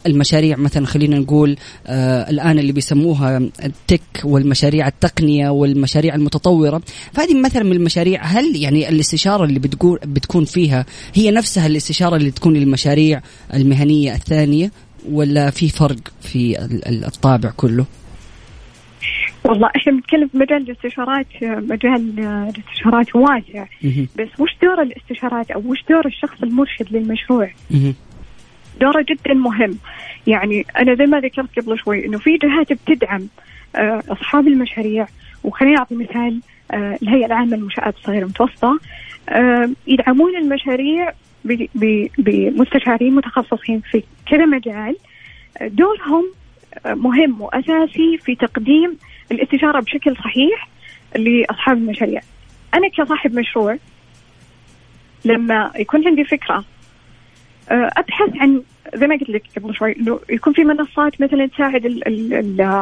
المشاريع؟ 0.05 0.57
مثلا 0.57 0.85
خلينا 0.85 1.19
نقول 1.19 1.57
آه 1.87 2.29
الآن 2.29 2.59
اللي 2.59 2.71
بيسموها 2.71 3.37
التك 3.37 4.01
والمشاريع 4.23 4.87
التقنية 4.87 5.49
والمشاريع 5.49 6.15
المتطورة. 6.15 6.81
فهذه 7.13 7.41
مثلا 7.41 7.63
من 7.63 7.71
المشاريع 7.71 8.23
هل 8.23 8.55
يعني 8.55 8.89
الاستشارة 8.89 9.45
اللي 9.45 9.59
بتقول 9.59 9.99
بتكون 10.05 10.45
فيها 10.45 10.85
هي 11.13 11.31
نفسها 11.31 11.72
الاستشارة 11.73 12.15
اللي 12.15 12.31
تكون 12.31 12.53
للمشاريع 12.53 13.21
المهنية 13.53 14.15
الثانية 14.15 14.71
ولا 15.11 15.49
في 15.49 15.69
فرق 15.69 15.99
في 16.21 16.67
الطابع 17.07 17.51
كله؟ 17.57 17.85
والله 19.43 19.69
إحنا 19.75 19.93
بنتكلم 19.93 20.27
في 20.27 20.37
مجال 20.37 20.61
الاستشارات 20.61 21.27
مجال 21.41 22.19
الاستشارات 22.19 23.15
واسع 23.15 23.65
بس 24.15 24.39
وش 24.39 24.49
دور 24.61 24.81
الاستشارات 24.81 25.51
أو 25.51 25.63
وش 25.65 25.83
دور 25.89 26.05
الشخص 26.05 26.43
المرشد 26.43 26.87
للمشروع؟ 26.91 27.51
دوره 28.81 29.05
جدا 29.09 29.33
مهم. 29.33 29.77
يعني 30.27 30.65
أنا 30.79 30.95
زي 30.95 31.05
ما 31.05 31.19
ذكرت 31.19 31.59
قبل 31.59 31.79
شوي 31.79 32.05
إنه 32.05 32.17
في 32.17 32.37
جهات 32.37 32.73
بتدعم 32.73 33.27
آه، 33.75 34.03
أصحاب 34.09 34.47
المشاريع. 34.47 35.07
وخليني 35.43 35.77
أعطي 35.77 35.95
مثال 35.95 36.41
آه، 36.71 36.97
الهيئة 37.01 37.25
العامة 37.25 37.57
للمنشآت 37.57 37.95
الصغيرة 37.97 38.23
المتوسطة 38.23 38.79
آه، 39.29 39.69
يدعمون 39.87 40.35
المشاريع 40.35 41.11
بمستشارين 42.17 43.15
متخصصين 43.15 43.81
في 43.91 44.03
كذا 44.25 44.45
مجال 44.45 44.95
دورهم 45.61 46.25
مهم 46.85 47.41
وأساسي 47.41 48.17
في 48.17 48.35
تقديم 48.35 48.97
الاستشارة 49.31 49.79
بشكل 49.79 50.15
صحيح 50.15 50.69
لأصحاب 51.15 51.77
المشاريع. 51.77 52.21
أنا 52.73 52.89
كصاحب 52.89 53.33
مشروع 53.33 53.77
لما 55.25 55.71
يكون 55.75 56.07
عندي 56.07 56.23
فكرة 56.23 56.65
أبحث 57.71 58.29
عن 58.35 58.61
زي 58.95 59.07
ما 59.07 59.15
قلت 59.15 59.29
لك 59.29 59.43
قبل 59.57 59.75
شوي 59.75 59.95
إنه 59.99 60.19
يكون 60.29 60.53
في 60.53 60.63
منصات 60.63 61.21
مثلا 61.21 61.45
تساعد 61.45 61.85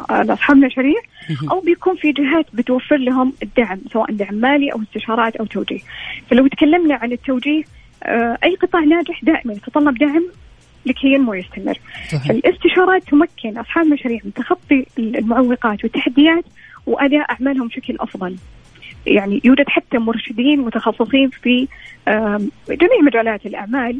اصحاب 0.09 0.57
المشاريع 0.57 1.01
أو 1.51 1.59
بيكون 1.59 1.95
في 1.95 2.11
جهات 2.11 2.45
بتوفر 2.53 2.97
لهم 2.97 3.33
الدعم 3.43 3.79
سواء 3.93 4.11
دعم 4.11 4.35
مالي 4.35 4.71
أو 4.73 4.81
استشارات 4.81 5.35
أو 5.35 5.45
توجيه. 5.45 5.79
فلو 6.29 6.47
تكلمنا 6.47 6.95
عن 6.95 7.11
التوجيه 7.11 7.59
آه، 7.59 7.80
أي 8.43 8.55
قطاع 8.55 8.81
ناجح 8.81 9.23
دائما 9.23 9.53
يتطلب 9.53 9.97
دعم 9.97 10.23
لكي 10.85 11.07
ينمو 11.07 11.31
ويستمر. 11.31 11.79
صحيح. 12.11 12.29
الاستشارات 12.31 13.03
تمكن 13.03 13.57
أصحاب 13.57 13.85
المشاريع 13.85 14.19
من 14.25 14.33
تخطي 14.33 14.85
المعوقات 14.99 15.83
والتحديات 15.83 16.45
وأداء 16.85 17.31
أعمالهم 17.31 17.67
بشكل 17.67 17.95
أفضل. 17.99 18.35
يعني 19.07 19.41
يوجد 19.43 19.65
حتى 19.67 19.97
مرشدين 19.97 20.59
متخصصين 20.59 21.29
في 21.29 21.67
جميع 22.69 23.01
مجالات 23.03 23.45
الأعمال 23.45 23.99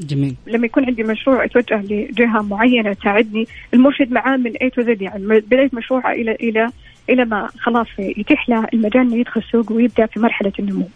جميل 0.00 0.34
لما 0.46 0.66
يكون 0.66 0.84
عندي 0.84 1.02
مشروع 1.02 1.44
أتوجه 1.44 1.82
لجهة 1.82 2.42
معينة 2.42 2.92
تساعدني 2.92 3.46
المرشد 3.74 4.12
معاه 4.12 4.36
من 4.36 4.56
اي 4.56 4.70
تو 4.70 4.82
زد 4.82 5.02
يعني 5.02 5.26
بداية 5.26 5.70
مشروعه 5.72 6.12
إلى 6.12 6.32
إلى 6.32 6.70
إلى 7.10 7.24
ما 7.24 7.48
خلاص 7.58 7.86
يتيح 7.98 8.48
له 8.48 8.66
المجال 8.74 9.02
إنه 9.02 9.16
يدخل 9.16 9.40
السوق 9.40 9.72
ويبدأ 9.72 10.06
في 10.06 10.20
مرحلة 10.20 10.52
النمو. 10.58 10.88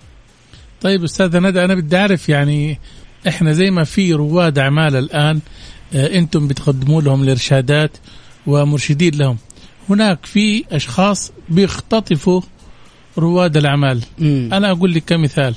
طيب 0.80 1.04
أستاذة 1.04 1.38
ندى 1.38 1.64
أنا 1.64 1.74
بدي 1.74 1.96
أعرف 1.96 2.28
يعني 2.28 2.78
إحنا 3.28 3.52
زي 3.52 3.70
ما 3.70 3.84
في 3.84 4.12
رواد 4.12 4.58
أعمال 4.58 4.96
الآن 4.96 5.40
آه، 5.94 6.18
أنتم 6.18 6.48
بتقدموا 6.48 7.02
لهم 7.02 7.22
الإرشادات 7.22 7.90
ومرشدين 8.46 9.14
لهم. 9.14 9.36
هناك 9.88 10.26
في 10.26 10.64
أشخاص 10.72 11.32
بيختطفوا 11.48 12.40
رواد 13.20 13.56
الأعمال. 13.56 14.00
مم. 14.18 14.48
أنا 14.52 14.70
أقول 14.70 14.94
لك 14.94 15.04
كمثال. 15.04 15.54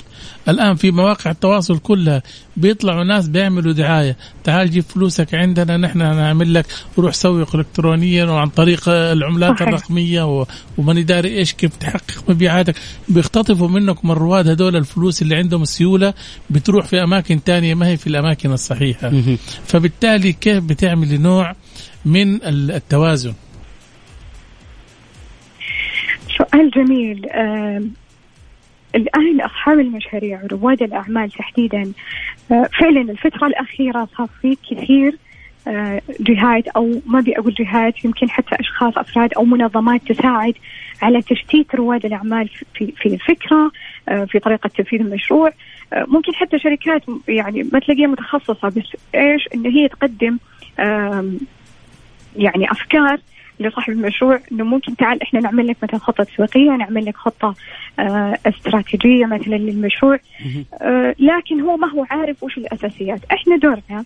الآن 0.50 0.76
في 0.76 0.92
مواقع 0.92 1.32
التواصل 1.32 1.78
كلها 1.80 2.24
بيطلعوا 2.58 3.04
ناس 3.04 3.28
بيعملوا 3.28 3.74
دعاية. 3.74 4.18
تعال 4.44 4.72
جيب 4.72 4.84
فلوسك 4.84 5.34
عندنا 5.36 5.78
نحن 5.78 5.98
نعمل 5.98 6.54
لك. 6.54 6.66
روح 6.98 7.14
سوق 7.14 7.56
الكترونيا 7.56 8.26
وعن 8.26 8.50
طريق 8.50 8.90
العملات 8.90 9.56
صحيح. 9.56 9.68
الرقمية 9.68 10.40
و- 10.40 10.46
وماني 10.78 11.04
داري 11.04 11.38
إيش 11.38 11.54
كيف 11.54 11.76
تحقق 11.76 12.24
مبيعاتك. 12.30 12.76
بيختطفوا 13.10 13.68
منكم 13.68 14.12
الرواد 14.12 14.48
هذول 14.48 14.76
الفلوس 14.76 15.22
اللي 15.22 15.36
عندهم 15.36 15.62
السيوله 15.62 16.14
بتروح 16.50 16.86
في 16.86 17.04
أماكن 17.04 17.44
تانية 17.44 17.74
ما 17.74 17.88
هي 17.88 17.98
في 17.98 18.08
الأماكن 18.08 18.52
الصحيحة. 18.52 19.10
مهم. 19.10 19.38
فبالتالي 19.66 20.34
كيف 20.34 20.64
بتعملي 20.64 21.18
نوع 21.18 21.56
من 22.06 22.40
التوازن؟ 22.46 23.34
سؤال 26.52 26.70
جميل. 26.70 27.30
الآن 28.96 29.42
أصحاب 29.42 29.80
المشاريع 29.80 30.42
رواد 30.52 30.84
الأعمال 30.84 31.32
تحديدا 31.32 31.92
آه، 32.52 32.70
فعلا 32.80 33.02
الفترة 33.02 33.48
الأخيرة 33.48 34.08
صار 34.18 34.28
في 34.42 34.58
كثير 34.70 35.18
آه، 35.68 36.02
جهات 36.20 36.68
أو 36.68 37.02
ما 37.06 37.20
أبي 37.20 37.38
أقول 37.38 37.54
جهات 37.54 38.06
يمكن 38.06 38.30
حتى 38.30 38.56
أشخاص 38.60 38.98
أفراد 38.98 39.34
أو 39.34 39.46
منظمات 39.46 40.02
تساعد 40.12 40.54
على 41.02 41.22
تشتيت 41.22 41.76
رواد 41.76 42.06
الأعمال 42.06 42.50
في 42.74 42.94
في 42.98 43.06
الفكرة 43.06 43.72
آه، 44.10 44.26
في 44.26 44.40
طريقة 44.40 44.68
تنفيذ 44.68 45.00
المشروع. 45.00 45.54
ممكن 45.96 46.36
حتى 46.36 46.60
شركات 46.60 47.02
يعني 47.28 47.64
ما 47.74 47.80
تلاقيها 47.80 48.08
متخصصة 48.08 48.68
بس 48.68 48.98
إيش؟ 49.16 49.48
إن 49.56 49.66
هي 49.66 49.88
تقدم 49.88 50.38
يعني 52.36 52.72
أفكار 52.72 53.20
لصاحب 53.68 53.94
المشروع 53.94 54.40
إنه 54.52 54.64
ممكن 54.64 54.96
تعال 54.96 55.22
إحنا 55.22 55.40
نعمل 55.40 55.68
لك 55.68 55.78
مثلا 55.84 56.00
خطة 56.00 56.24
تسويقية 56.24 56.72
نعمل 56.72 57.06
لك 57.06 57.18
خطة 57.18 57.56
آه 58.00 58.38
استراتيجية 58.46 59.26
مثلا 59.26 59.56
للمشروع. 59.56 60.20
آه 60.82 61.16
لكن 61.20 61.60
هو 61.62 61.78
ما 61.78 61.88
هو 61.92 62.06
عارف 62.10 62.44
وش 62.44 62.58
الأساسيات. 62.58 63.20
إحنا 63.32 63.56
دورنا 63.58 64.06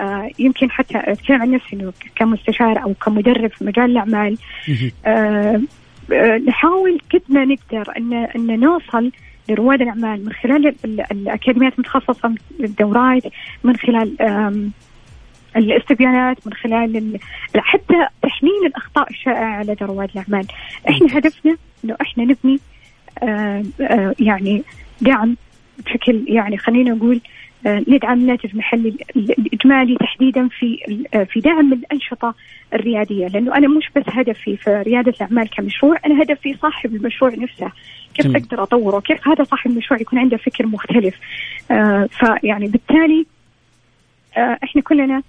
آه 0.00 0.30
يمكن 0.38 0.70
حتى 0.70 0.98
أتكلم 1.04 1.42
عن 1.42 1.50
نفسي 1.50 1.76
إنه 1.76 1.92
كمستشار 2.16 2.82
أو 2.82 2.94
كمدرب 2.94 3.50
في 3.50 3.64
مجال 3.64 3.90
الأعمال 3.90 4.36
نحاول 6.46 6.98
قد 7.12 7.22
ما 7.28 7.44
نقدر 7.44 7.92
إن 7.96 8.12
إن 8.14 8.60
نوصل 8.60 9.10
لرواد 9.48 9.82
الأعمال 9.82 10.24
من 10.24 10.32
خلال 10.32 10.66
ال- 10.66 10.74
ال- 10.84 11.04
الأكاديميات 11.12 11.72
المتخصصة 11.74 12.34
الدورات 12.60 13.22
من 13.64 13.76
خلال 13.76 14.16
الاستبيانات 15.56 16.46
من 16.46 16.52
خلال 16.52 16.96
ال- 16.96 17.18
حتى 17.56 18.06
تحليل 18.22 18.66
الأخطاء 18.66 19.10
الشائعة 19.10 19.62
لدى 19.62 19.84
رواد 19.84 20.10
الأعمال، 20.14 20.46
إحنا 20.88 21.18
هدفنا 21.18 21.56
إنه 21.84 21.96
إحنا 22.00 22.24
نبني 22.24 22.58
آه 23.22 23.62
آه 23.80 24.14
يعني 24.20 24.62
دعم 25.00 25.36
بشكل 25.86 26.24
يعني 26.28 26.58
خلينا 26.58 26.90
نقول 26.90 27.20
آه 27.66 27.82
ندعم 27.88 28.18
الناتج 28.20 28.50
المحلي 28.52 28.88
ال- 29.16 29.38
الاجمالي 29.38 29.96
تحديدا 29.96 30.48
في 30.48 30.78
في 31.32 31.40
دعم 31.40 31.72
الأنشطة 31.72 32.34
الريادية، 32.74 33.26
لأنه 33.26 33.54
أنا 33.56 33.68
مش 33.68 33.90
بس 33.96 34.02
هدفي 34.08 34.56
في 34.56 34.70
ريادة 34.86 35.10
الأعمال 35.16 35.50
كمشروع، 35.50 35.96
أنا 36.06 36.22
هدفي 36.22 36.54
صاحب 36.54 36.94
المشروع 36.94 37.30
نفسه، 37.34 37.70
كيف 38.14 38.26
جميل. 38.26 38.36
أقدر 38.42 38.62
أطوره؟ 38.62 39.00
كيف 39.00 39.28
هذا 39.28 39.44
صاحب 39.44 39.70
المشروع 39.70 40.00
يكون 40.00 40.18
عنده 40.18 40.36
فكر 40.36 40.66
مختلف؟ 40.66 41.14
آه 41.70 42.08
فيعني 42.12 42.66
بالتالي 42.68 43.26
آه 44.36 44.58
إحنا 44.64 44.82
كلنا 44.82 45.22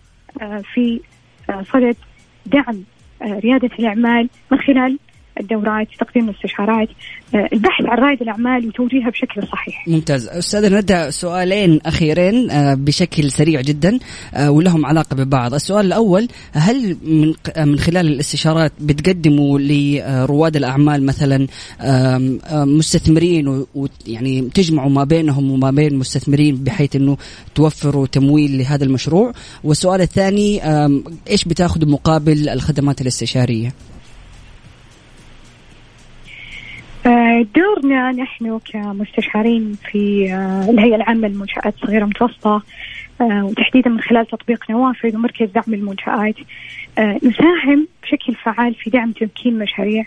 في 0.73 1.01
آه، 1.49 1.63
صدد 1.73 1.95
دعم 2.45 2.83
آه، 3.21 3.39
ريادة 3.39 3.69
الأعمال 3.79 4.29
من 4.51 4.59
خلال 4.59 4.99
الدورات 5.39 5.87
تقديم 5.99 6.29
الاستشارات 6.29 6.89
آه، 7.35 7.49
البحث 7.53 7.85
عن 7.85 7.97
رائد 7.97 8.21
الأعمال 8.21 8.67
وتوجيهها 8.67 9.09
بشكل 9.09 9.47
صحيح. 9.47 9.87
ممتاز. 9.87 10.27
أستاذ 10.27 10.73
ندى 10.75 11.11
سؤالين 11.11 11.79
أخيرين 11.85 12.51
آه، 12.51 12.73
بشكل 12.73 13.31
سريع 13.31 13.61
جدا 13.61 13.99
آه، 14.33 14.51
ولهم 14.51 14.85
علاقة 14.85 15.15
ببعض. 15.15 15.53
السؤال 15.53 15.85
الأول 15.85 16.27
هل 16.51 16.97
من 17.03 17.33
من 17.57 17.79
خلال 17.79 18.07
الاستشارات 18.07 18.71
بتقدموا 18.79 19.59
لرواد 19.59 20.55
الأعمال 20.55 21.05
مثلا 21.05 21.47
مستثمرين 22.51 23.65
ويعني 23.75 24.41
تجمعوا 24.41 24.89
ما 24.89 25.03
بينهم 25.03 25.51
وما 25.51 25.71
بين 25.71 25.95
مستثمرين 25.95 26.55
بحيث 26.55 26.95
إنه 26.95 27.17
توفروا 27.55 28.07
تمويل 28.07 28.57
لهذا 28.57 28.83
المشروع؟ 28.83 29.33
والسؤال 29.63 30.01
الثاني 30.01 30.61
إيش 31.29 31.43
بتاخذوا 31.45 31.89
مقابل 31.89 32.49
الخدمات 32.49 33.01
الاستشارية؟ 33.01 33.73
دورنا 37.55 38.11
نحن 38.11 38.59
كمستشارين 38.71 39.75
في 39.91 40.33
آه، 40.33 40.69
الهيئة 40.69 40.95
العامة 40.95 41.27
للمنشآت 41.27 41.73
الصغيرة 41.75 42.03
المتوسطة 42.03 42.63
آه، 43.21 43.45
وتحديدا 43.45 43.89
من 43.89 44.01
خلال 44.01 44.27
تطبيق 44.27 44.71
نوافذ 44.71 45.15
ومركز 45.15 45.49
دعم 45.49 45.73
المنشآت 45.73 46.35
آه، 46.97 47.19
نساهم 47.23 47.87
بشكل 48.03 48.35
فعال 48.43 48.73
في 48.75 48.89
دعم 48.89 49.11
تمكين 49.11 49.59
مشاريع 49.59 50.03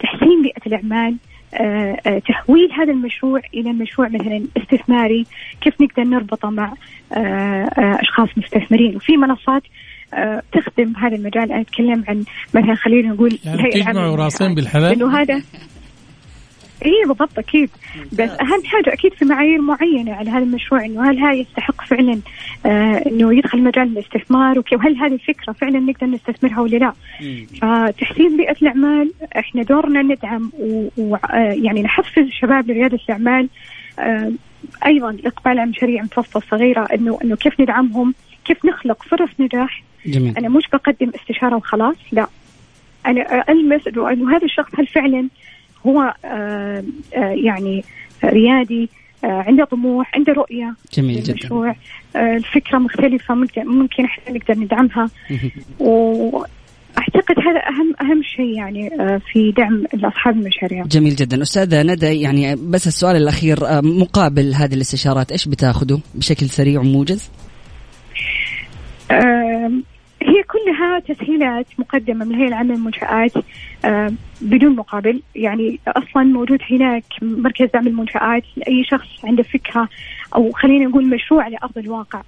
تحسين 0.00 0.42
بيئة 0.42 0.66
الأعمال 0.66 1.16
آه، 1.54 1.96
آه، 2.06 2.18
تحويل 2.18 2.72
هذا 2.72 2.92
المشروع 2.92 3.40
إلى 3.54 3.72
مشروع 3.72 4.08
مثلا 4.08 4.42
استثماري 4.56 5.26
كيف 5.60 5.80
نقدر 5.80 6.02
نربطه 6.04 6.50
مع 6.50 6.72
آه، 7.12 7.16
آه، 7.16 7.98
أشخاص 8.00 8.28
مستثمرين. 8.36 8.96
وفي 8.96 9.16
منصات 9.16 9.62
آه، 10.14 10.42
تخدم 10.52 10.96
هذا 10.96 11.16
المجال. 11.16 11.52
أنا 11.52 11.60
أتكلم 11.60 12.04
عن 12.08 12.24
مثلا 12.54 12.74
خلينا 12.74 13.08
نقول 13.08 13.38
يعني 13.44 13.62
بتجمعوا 13.68 14.16
راسين. 14.16 14.54
بالحلال؟ 14.54 14.98
لأنه 14.98 15.20
هذا 15.20 15.42
اي 16.84 17.04
بالضبط 17.06 17.38
أكيد. 17.38 17.70
بس 18.12 18.30
أهم 18.30 18.64
حاجة 18.64 18.92
أكيد 18.92 19.14
في 19.14 19.24
معايير 19.24 19.60
معينة 19.60 20.14
على 20.14 20.30
هذا 20.30 20.42
المشروع 20.42 20.84
إنه 20.84 21.10
هل 21.10 21.18
هذا 21.18 21.32
يستحق 21.32 21.84
فعلا 21.84 22.20
آه 22.66 23.02
إنه 23.06 23.34
يدخل 23.34 23.62
مجال 23.62 23.98
الاستثمار 23.98 24.62
وهل 24.72 24.96
هذه 24.96 25.12
الفكرة 25.14 25.52
فعلا 25.52 25.78
نقدر 25.78 26.06
نستثمرها 26.06 26.60
ولا 26.60 26.76
لا؟ 26.76 26.92
فتحسين 27.60 28.36
بيئة 28.36 28.56
الأعمال 28.62 29.12
إحنا 29.38 29.62
دورنا 29.62 30.02
ندعم 30.02 30.52
ويعني 30.96 31.82
نحفز 31.82 32.18
الشباب 32.22 32.70
لريادة 32.70 32.98
الأعمال 33.08 33.48
آه 33.98 34.32
أيضا 34.86 35.10
الاقبال 35.10 35.58
على 35.58 35.70
مشاريع 35.70 36.02
متوسطه 36.02 36.40
صغيرة 36.50 36.88
انه 36.94 37.18
إنه 37.24 37.36
كيف 37.36 37.60
ندعمهم 37.60 38.14
كيف 38.44 38.64
نخلق 38.64 39.02
فرص 39.02 39.30
نجاح. 39.38 39.82
جميل. 40.06 40.38
أنا 40.38 40.48
مش 40.48 40.68
بقدم 40.72 41.10
استشارة 41.14 41.56
وخلاص 41.56 41.96
لا. 42.12 42.26
أنا 43.06 43.44
ألمس 43.48 43.86
إنه 43.88 44.36
هذا 44.36 44.44
الشخص 44.44 44.70
هل 44.78 44.86
فعلا 44.86 45.28
هو 45.88 46.14
آه 46.24 46.84
آه 47.16 47.34
يعني 47.44 47.84
ريادي 48.24 48.88
آه 49.24 49.26
عنده 49.26 49.64
طموح 49.64 50.14
عنده 50.14 50.32
رؤية. 50.32 50.74
جميل 50.94 51.22
جدا. 51.22 51.32
للمشروع 51.32 51.76
آه 52.16 52.36
الفكرة 52.36 52.78
مختلفة 52.78 53.34
ممكن 53.56 54.04
إحنا 54.04 54.34
نقدر 54.34 54.58
ندعمها. 54.58 55.10
واعتقد 55.78 57.38
هذا 57.38 57.60
اهم 57.68 57.94
أهم 58.00 58.22
شيء 58.22 58.56
يعني 58.56 58.90
في 59.32 59.52
دعم 59.56 59.84
اصحاب 60.04 60.36
المشاريع. 60.36 60.84
جميل 60.84 61.16
جدا. 61.16 61.42
أستاذة 61.42 61.82
ندى 61.82 62.20
يعني 62.20 62.56
بس 62.56 62.86
السؤال 62.86 63.16
الأخير 63.16 63.56
مقابل 63.82 64.54
هذه 64.54 64.74
الاستشارات 64.74 65.32
إيش 65.32 65.48
بتأخذوا 65.48 65.98
بشكل 66.14 66.48
سريع 66.48 66.80
وموجز؟ 66.80 67.30
هي 70.28 70.42
كلها 70.42 70.98
تسهيلات 70.98 71.66
مقدمة 71.78 72.24
من 72.24 72.34
الهيئة 72.34 72.48
العامة 72.48 72.74
للمنشآت 72.74 73.32
آم، 73.84 74.16
بدون 74.40 74.76
مقابل. 74.76 75.22
يعني 75.34 75.78
أصلا 75.88 76.22
موجود 76.22 76.58
هناك 76.70 77.04
مركز 77.22 77.68
دعم 77.74 77.86
المنشآت. 77.86 78.42
لأي 78.56 78.84
شخص 78.84 79.24
عنده 79.24 79.42
فكرة 79.42 79.88
أو 80.36 80.50
خلينا 80.52 80.84
نقول 80.84 81.06
مشروع 81.06 81.44
على 81.44 81.56
أرض 81.62 81.78
الواقع 81.78 82.22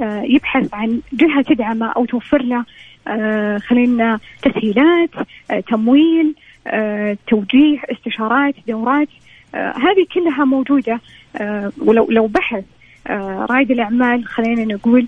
آه، 0.00 0.22
يبحث 0.22 0.74
عن 0.74 1.00
جهة 1.12 1.42
تدعمه 1.42 1.86
أو 1.92 2.04
توفر 2.04 2.42
له 2.42 2.64
آه، 3.08 3.58
خلينا 3.58 4.18
تسهيلات 4.42 5.10
آه، 5.50 5.60
تمويل 5.60 6.34
آه، 6.66 7.16
توجيه 7.28 7.78
استشارات 7.92 8.54
دورات. 8.68 9.08
آه، 9.54 9.72
هذه 9.76 10.06
كلها 10.14 10.44
موجودة 10.44 11.00
آه، 11.36 11.72
ولو 11.78 12.06
لو 12.10 12.26
بحث 12.26 12.64
آه، 13.06 13.46
رائد 13.50 13.70
الأعمال 13.70 14.24
خلينا 14.24 14.64
نقول 14.74 15.00
آه، 15.00 15.06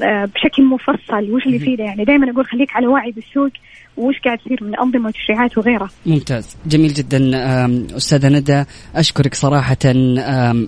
بشكل 0.00 0.64
مفصل 0.64 1.30
وش 1.30 1.46
اللي 1.46 1.56
يفيده 1.56 1.84
يعني 1.84 2.04
دائما 2.04 2.30
أقول 2.30 2.46
خليك 2.46 2.68
على 2.76 2.86
وعي 2.86 3.10
بالسوق 3.10 3.50
وش 3.96 4.14
قاعد 4.24 4.38
يصير 4.46 4.64
من 4.64 4.78
أنظمة 4.78 5.08
وتشريعات 5.08 5.58
وغيرها. 5.58 5.90
ممتاز، 6.06 6.56
جميل 6.66 6.94
جدا 6.94 7.30
أستاذة 7.96 8.28
ندى 8.28 8.64
أشكرك 8.94 9.34
صراحة 9.34 9.76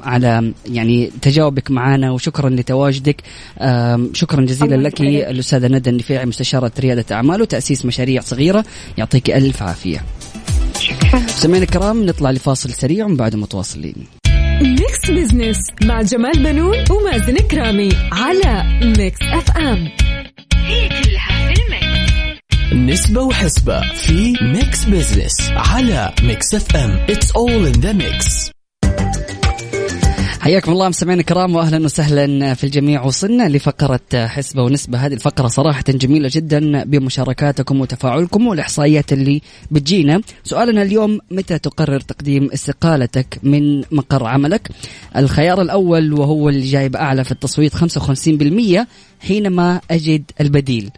على 0.03 0.53
يعني 0.66 1.11
تجاوبك 1.22 1.70
معنا 1.70 2.11
وشكرا 2.11 2.51
لتواجدك 2.51 3.22
شكرا 4.12 4.41
جزيلا 4.41 4.77
لك 4.77 5.01
الاستاذه 5.01 5.68
ندى 5.68 5.91
النفيعي 5.91 6.27
مستشارة 6.27 6.72
ريادة 6.81 7.16
أعمال 7.16 7.43
وتأسيس 7.43 7.87
مشاريع 7.87 8.20
صغيرة 8.20 8.64
يعطيك 8.99 9.31
ألف 9.31 9.62
عافية. 9.62 10.05
شكرا. 10.81 11.18
سمعنا 11.27 11.62
الكرام 11.62 12.07
نطلع 12.07 12.31
لفاصل 12.31 12.70
سريع 12.70 13.07
ومن 13.07 13.16
بعد 13.16 13.37
متواصلين. 13.37 13.95
Mix 14.62 15.11
Business 15.11 15.57
مع 15.85 16.03
جمال 16.03 16.43
بنون 16.43 16.77
ومازن 16.91 17.37
كرامي 17.37 17.89
على 18.13 18.65
Mix 18.99 19.19
FM 19.23 19.89
هي 20.57 20.89
كلها 20.89 21.49
في 21.49 21.61
ال 21.62 21.73
Mix. 21.73 22.12
نسبة 22.73 23.23
وحسبة 23.23 23.81
في 23.95 24.35
Mix 24.43 24.85
Business 24.85 25.51
على 25.51 26.13
Mix 26.23 26.55
FM 26.55 26.91
It's 26.91 27.31
all 27.33 27.67
in 27.67 27.73
the 27.73 27.93
mix 27.93 28.51
حياكم 30.45 30.73
الله 30.73 30.89
مستمعينا 30.89 31.21
الكرام 31.21 31.55
واهلا 31.55 31.85
وسهلا 31.85 32.55
في 32.55 32.65
الجميع. 32.65 33.05
وصلنا 33.05 33.49
لفقرة 33.49 34.27
حسبة 34.27 34.63
ونسبة. 34.63 34.99
هذه 34.99 35.13
الفقرة 35.13 35.49
صراحة 35.49 35.85
جميلة 35.89 36.31
جدا 36.33 36.85
بمشاركاتكم 36.85 37.81
وتفاعلكم 37.81 38.47
والإحصائيات 38.47 39.13
اللي 39.13 39.41
بتجينا. 39.71 40.21
سؤالنا 40.45 40.83
اليوم 40.83 41.19
متى 41.31 41.59
تقرر 41.59 42.01
تقديم 42.01 42.51
استقالتك 42.53 43.39
من 43.43 43.81
مقر 43.81 44.27
عملك؟ 44.27 44.71
الخيار 45.17 45.63
الأول 45.63 46.13
وهو 46.13 46.49
اللي 46.49 46.67
جايب 46.67 46.97
أعلى 46.97 47.25
في 47.25 47.33
التصويت 47.33 47.75
55% 47.75 48.87
حينما 49.21 49.81
أجد 49.91 50.31
البديل 50.41 50.91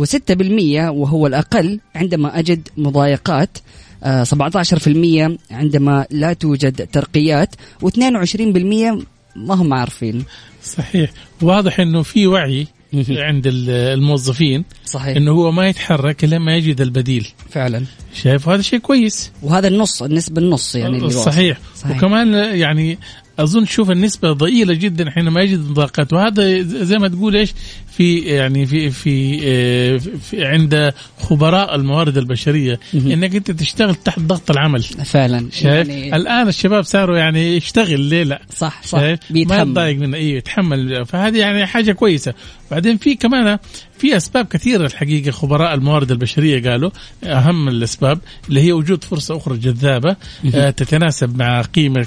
و6% 0.00 0.88
وهو 0.88 1.26
الأقل 1.26 1.80
عندما 1.94 2.38
أجد 2.38 2.68
مضايقات 2.76 3.58
17% 4.02 5.38
عندما 5.50 6.06
لا 6.10 6.32
توجد 6.32 6.86
ترقيات 6.86 7.54
و22% 7.84 9.04
ما 9.36 9.54
هم 9.54 9.74
عارفين. 9.74 10.24
صحيح. 10.64 11.10
واضح 11.42 11.80
إنه 11.80 12.02
في 12.02 12.26
وعي 12.26 12.66
عند 13.10 13.42
الموظفين 13.46 14.64
صحيح. 14.84 15.16
إنه 15.16 15.30
هو 15.32 15.52
ما 15.52 15.68
يتحرك 15.68 16.24
لما 16.24 16.56
يجد 16.56 16.80
البديل. 16.80 17.28
فعلا. 17.50 17.84
شايف؟ 18.14 18.48
هذا 18.48 18.62
شيء 18.62 18.78
كويس. 18.78 19.30
وهذا 19.42 19.68
النص 19.68 20.02
النسبة 20.02 20.42
النص 20.42 20.74
يعني 20.74 20.96
اللي 20.96 21.10
صحيح. 21.10 21.58
صحيح. 21.76 21.96
وكمان 21.96 22.34
يعني 22.34 22.98
أظن 23.38 23.64
شوف 23.64 23.90
النسبة 23.90 24.32
ضئيلة 24.32 24.74
جدا 24.74 25.10
حينما 25.10 25.40
يجد 25.40 25.70
مضايقات 25.70 26.12
وهذا 26.12 26.62
زي 26.62 26.98
ما 26.98 27.08
تقول 27.08 27.36
إيش؟ 27.36 27.54
في 27.96 28.18
يعني 28.18 28.66
في 28.66 28.90
في, 28.90 29.40
آه، 29.44 29.96
في 29.98 30.44
عند 30.44 30.92
خبراء 31.18 31.74
الموارد 31.74 32.18
البشرية 32.18 32.80
إنك 32.94 33.36
أنت 33.36 33.50
تشتغل 33.50 33.94
تحت 33.94 34.20
ضغط 34.20 34.50
العمل. 34.50 34.82
فعلا. 34.82 35.48
شايف؟ 35.52 35.88
يعني 35.88 36.16
الآن 36.16 36.48
الشباب 36.48 36.84
صاروا 36.84 37.18
يعني 37.18 37.56
يشتغل 37.56 38.00
ليه 38.00 38.22
لا؟ 38.22 38.42
صح 38.56 38.82
صح. 38.84 38.98
ما 38.98 39.18
يتضايق 39.30 39.98
منه. 39.98 40.16
أيوه 40.16 40.36
يتحمل. 40.36 41.06
فهذه 41.06 41.38
يعني 41.38 41.66
حاجة 41.66 41.92
كويسة. 41.92 42.34
بعدين 42.70 42.96
في 42.96 43.14
كمان 43.14 43.58
في 43.98 44.16
أسباب 44.16 44.46
كثيرة 44.46 44.86
الحقيقة 44.86 45.30
خبراء 45.30 45.74
الموارد 45.74 46.10
البشرية 46.10 46.70
قالوا 46.70 46.90
أهم 47.24 47.68
الأسباب 47.68 48.18
اللي 48.48 48.60
هي 48.60 48.72
وجود 48.72 49.04
فرصة 49.04 49.36
أخرى 49.36 49.56
جذابة 49.56 50.16
آه، 50.54 50.70
تتناسب 50.70 51.38
مع 51.38 51.62
قيمة 51.62 52.06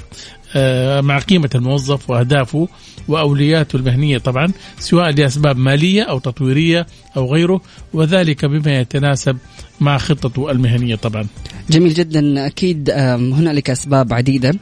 مع 1.00 1.18
قيمة 1.18 1.50
الموظف 1.54 2.10
وأهدافه 2.10 2.68
وأولوياته 3.08 3.76
المهنية 3.76 4.18
طبعا 4.18 4.52
سواء 4.78 5.10
لأسباب 5.10 5.56
مالية 5.56 6.02
أو 6.02 6.18
تطويرية 6.18 6.86
أو 7.16 7.34
غيره 7.34 7.60
وذلك 7.92 8.44
بما 8.44 8.80
يتناسب 8.80 9.36
مع 9.80 9.98
خطته 9.98 10.50
المهنية 10.50 10.94
طبعا. 10.94 11.26
جميل 11.70 11.94
جدا. 11.94 12.46
أكيد 12.46 12.90
هنالك 12.90 13.70
أسباب 13.70 14.12
عديدة 14.12 14.54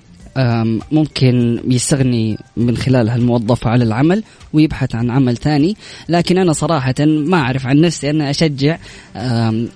ممكن 0.93 1.61
يستغني 1.68 2.39
من 2.57 2.76
خلالها 2.76 3.16
الموظف 3.16 3.66
على 3.66 3.84
العمل 3.84 4.22
ويبحث 4.53 4.95
عن 4.95 5.11
عمل 5.11 5.36
ثاني. 5.36 5.76
لكن 6.09 6.39
أنا 6.39 6.53
صراحة 6.53 6.95
ما 7.01 7.36
أعرف 7.36 7.66
عن 7.66 7.80
نفسي 7.80 8.11
أنا 8.11 8.30
أشجع 8.30 8.78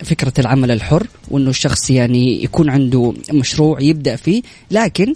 فكرة 0.04 0.32
العمل 0.38 0.70
الحر 0.70 1.06
وأنه 1.30 1.50
الشخص 1.50 1.90
يعني 1.90 2.44
يكون 2.44 2.70
عنده 2.70 3.14
مشروع 3.32 3.80
يبدأ 3.80 4.16
فيه. 4.16 4.42
لكن 4.70 5.14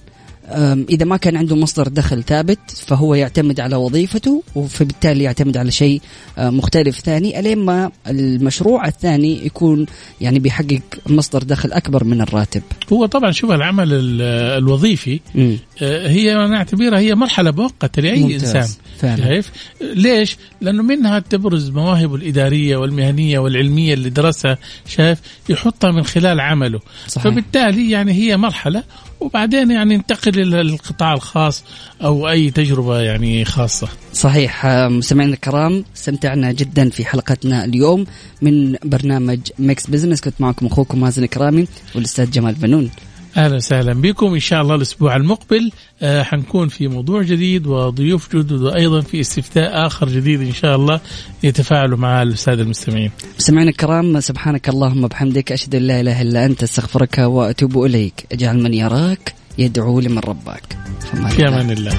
إذا 0.91 1.05
ما 1.05 1.17
كان 1.17 1.37
عنده 1.37 1.57
مصدر 1.57 1.89
دخل 1.89 2.23
ثابت 2.23 2.59
فهو 2.87 3.15
يعتمد 3.15 3.61
على 3.61 3.77
وظيفته 3.77 4.43
وفبالتالي 4.55 5.25
يعتمد 5.25 5.57
على 5.57 5.71
شيء 5.71 6.01
مختلف 6.39 7.01
ثاني 7.01 7.39
ألين 7.41 7.59
ما 7.59 7.91
المشروع 8.09 8.87
الثاني 8.89 9.47
يكون 9.47 9.87
يعني 10.21 10.39
بيحقق 10.39 10.81
مصدر 11.07 11.43
دخل 11.43 11.73
أكبر 11.73 12.05
من 12.05 12.21
الراتب 12.21 12.63
هو 12.93 13.07
طبعا 13.07 13.33
شوف 13.33 13.51
العمل 13.51 13.89
الوظيفي 14.23 15.21
م. 15.35 15.57
هي 15.81 16.33
أنا 16.33 16.57
أعتبرها 16.57 16.99
هي 16.99 17.15
مرحلة 17.15 17.51
مؤقتة 17.51 18.03
لأي 18.03 18.23
ممتاز. 18.23 18.57
إنسان 18.57 18.69
فعلا. 18.99 19.25
شايف 19.25 19.51
ليش؟ 19.81 20.37
لأنه 20.61 20.83
منها 20.83 21.19
تبرز 21.19 21.71
مواهبه 21.71 22.15
الإدارية 22.15 22.77
والمهنية 22.77 23.39
والعلمية 23.39 23.95
اللي 23.95 24.11
درسها 24.11 24.59
شايف 24.87 25.19
يحطها 25.49 25.91
من 25.91 26.05
خلال 26.05 26.41
عمله 26.41 26.81
صحيح. 27.09 27.25
فبالتالي 27.25 27.91
يعني 27.91 28.13
هي 28.13 28.37
مرحلة 28.37 28.83
وبعدين 29.21 29.71
يعني 29.71 29.95
ينتقل 29.95 30.41
إلى 30.41 30.61
القطاع 30.61 31.15
الخاص 31.15 31.65
أو 32.03 32.29
أي 32.29 32.51
تجربة 32.51 33.01
يعني 33.01 33.45
خاصة. 33.45 33.89
صحيح 34.13 34.67
مستمعينا 34.67 35.35
الكرام 35.35 35.85
استمتعنا 35.97 36.53
جدا 36.53 36.91
في 36.91 37.05
حلقتنا 37.05 37.65
اليوم 37.65 38.07
من 38.43 38.77
برنامج 38.85 39.39
Mix 39.59 39.87
Business 39.87 40.21
كنت 40.21 40.41
معكم 40.41 40.67
أخوكم 40.67 41.01
مازن 41.01 41.27
كرامي 41.27 41.67
والأستاذ 41.95 42.31
جمال 42.31 42.55
بنون. 42.55 42.91
أهلا 43.37 43.57
وسهلا 43.57 43.93
بكم 43.93 44.35
إن 44.35 44.41
شاء 44.41 44.63
الله 44.63 44.75
الأسبوع 44.75 45.17
المقبل 45.17 45.71
آه 46.03 46.23
حنكون 46.23 46.69
في 46.69 46.89
موضوع 46.89 47.23
جديد 47.23 47.67
وضيوف 47.67 48.37
جدد 48.37 48.53
وأيضا 48.63 49.01
في 49.01 49.21
استفتاء 49.21 49.87
آخر 49.87 50.09
جديد 50.09 50.41
إن 50.41 50.53
شاء 50.53 50.77
الله 50.77 51.01
يتفاعلوا 51.43 51.99
مع 51.99 52.23
الساده 52.23 52.63
المستمعين. 52.63 53.11
مستمعينا 53.39 53.71
الكرام 53.71 54.21
سبحانك 54.21 54.69
اللهم 54.69 55.05
وبحمدك 55.05 55.53
أشهد 55.53 55.75
أن 55.75 55.83
لا 55.83 56.01
إله 56.01 56.23
إلا 56.23 56.47
أنت 56.47 56.63
أستغفرك 56.63 57.19
وأتوب 57.19 57.85
إليك 57.85 58.27
اجعل 58.33 58.63
من 58.63 58.75
يراك 58.75 59.35
يدعو 59.59 60.01
لمن 60.01 60.19
رباك. 60.19 60.77
في 61.31 61.49
أمان 61.49 61.71
الله. 61.71 61.93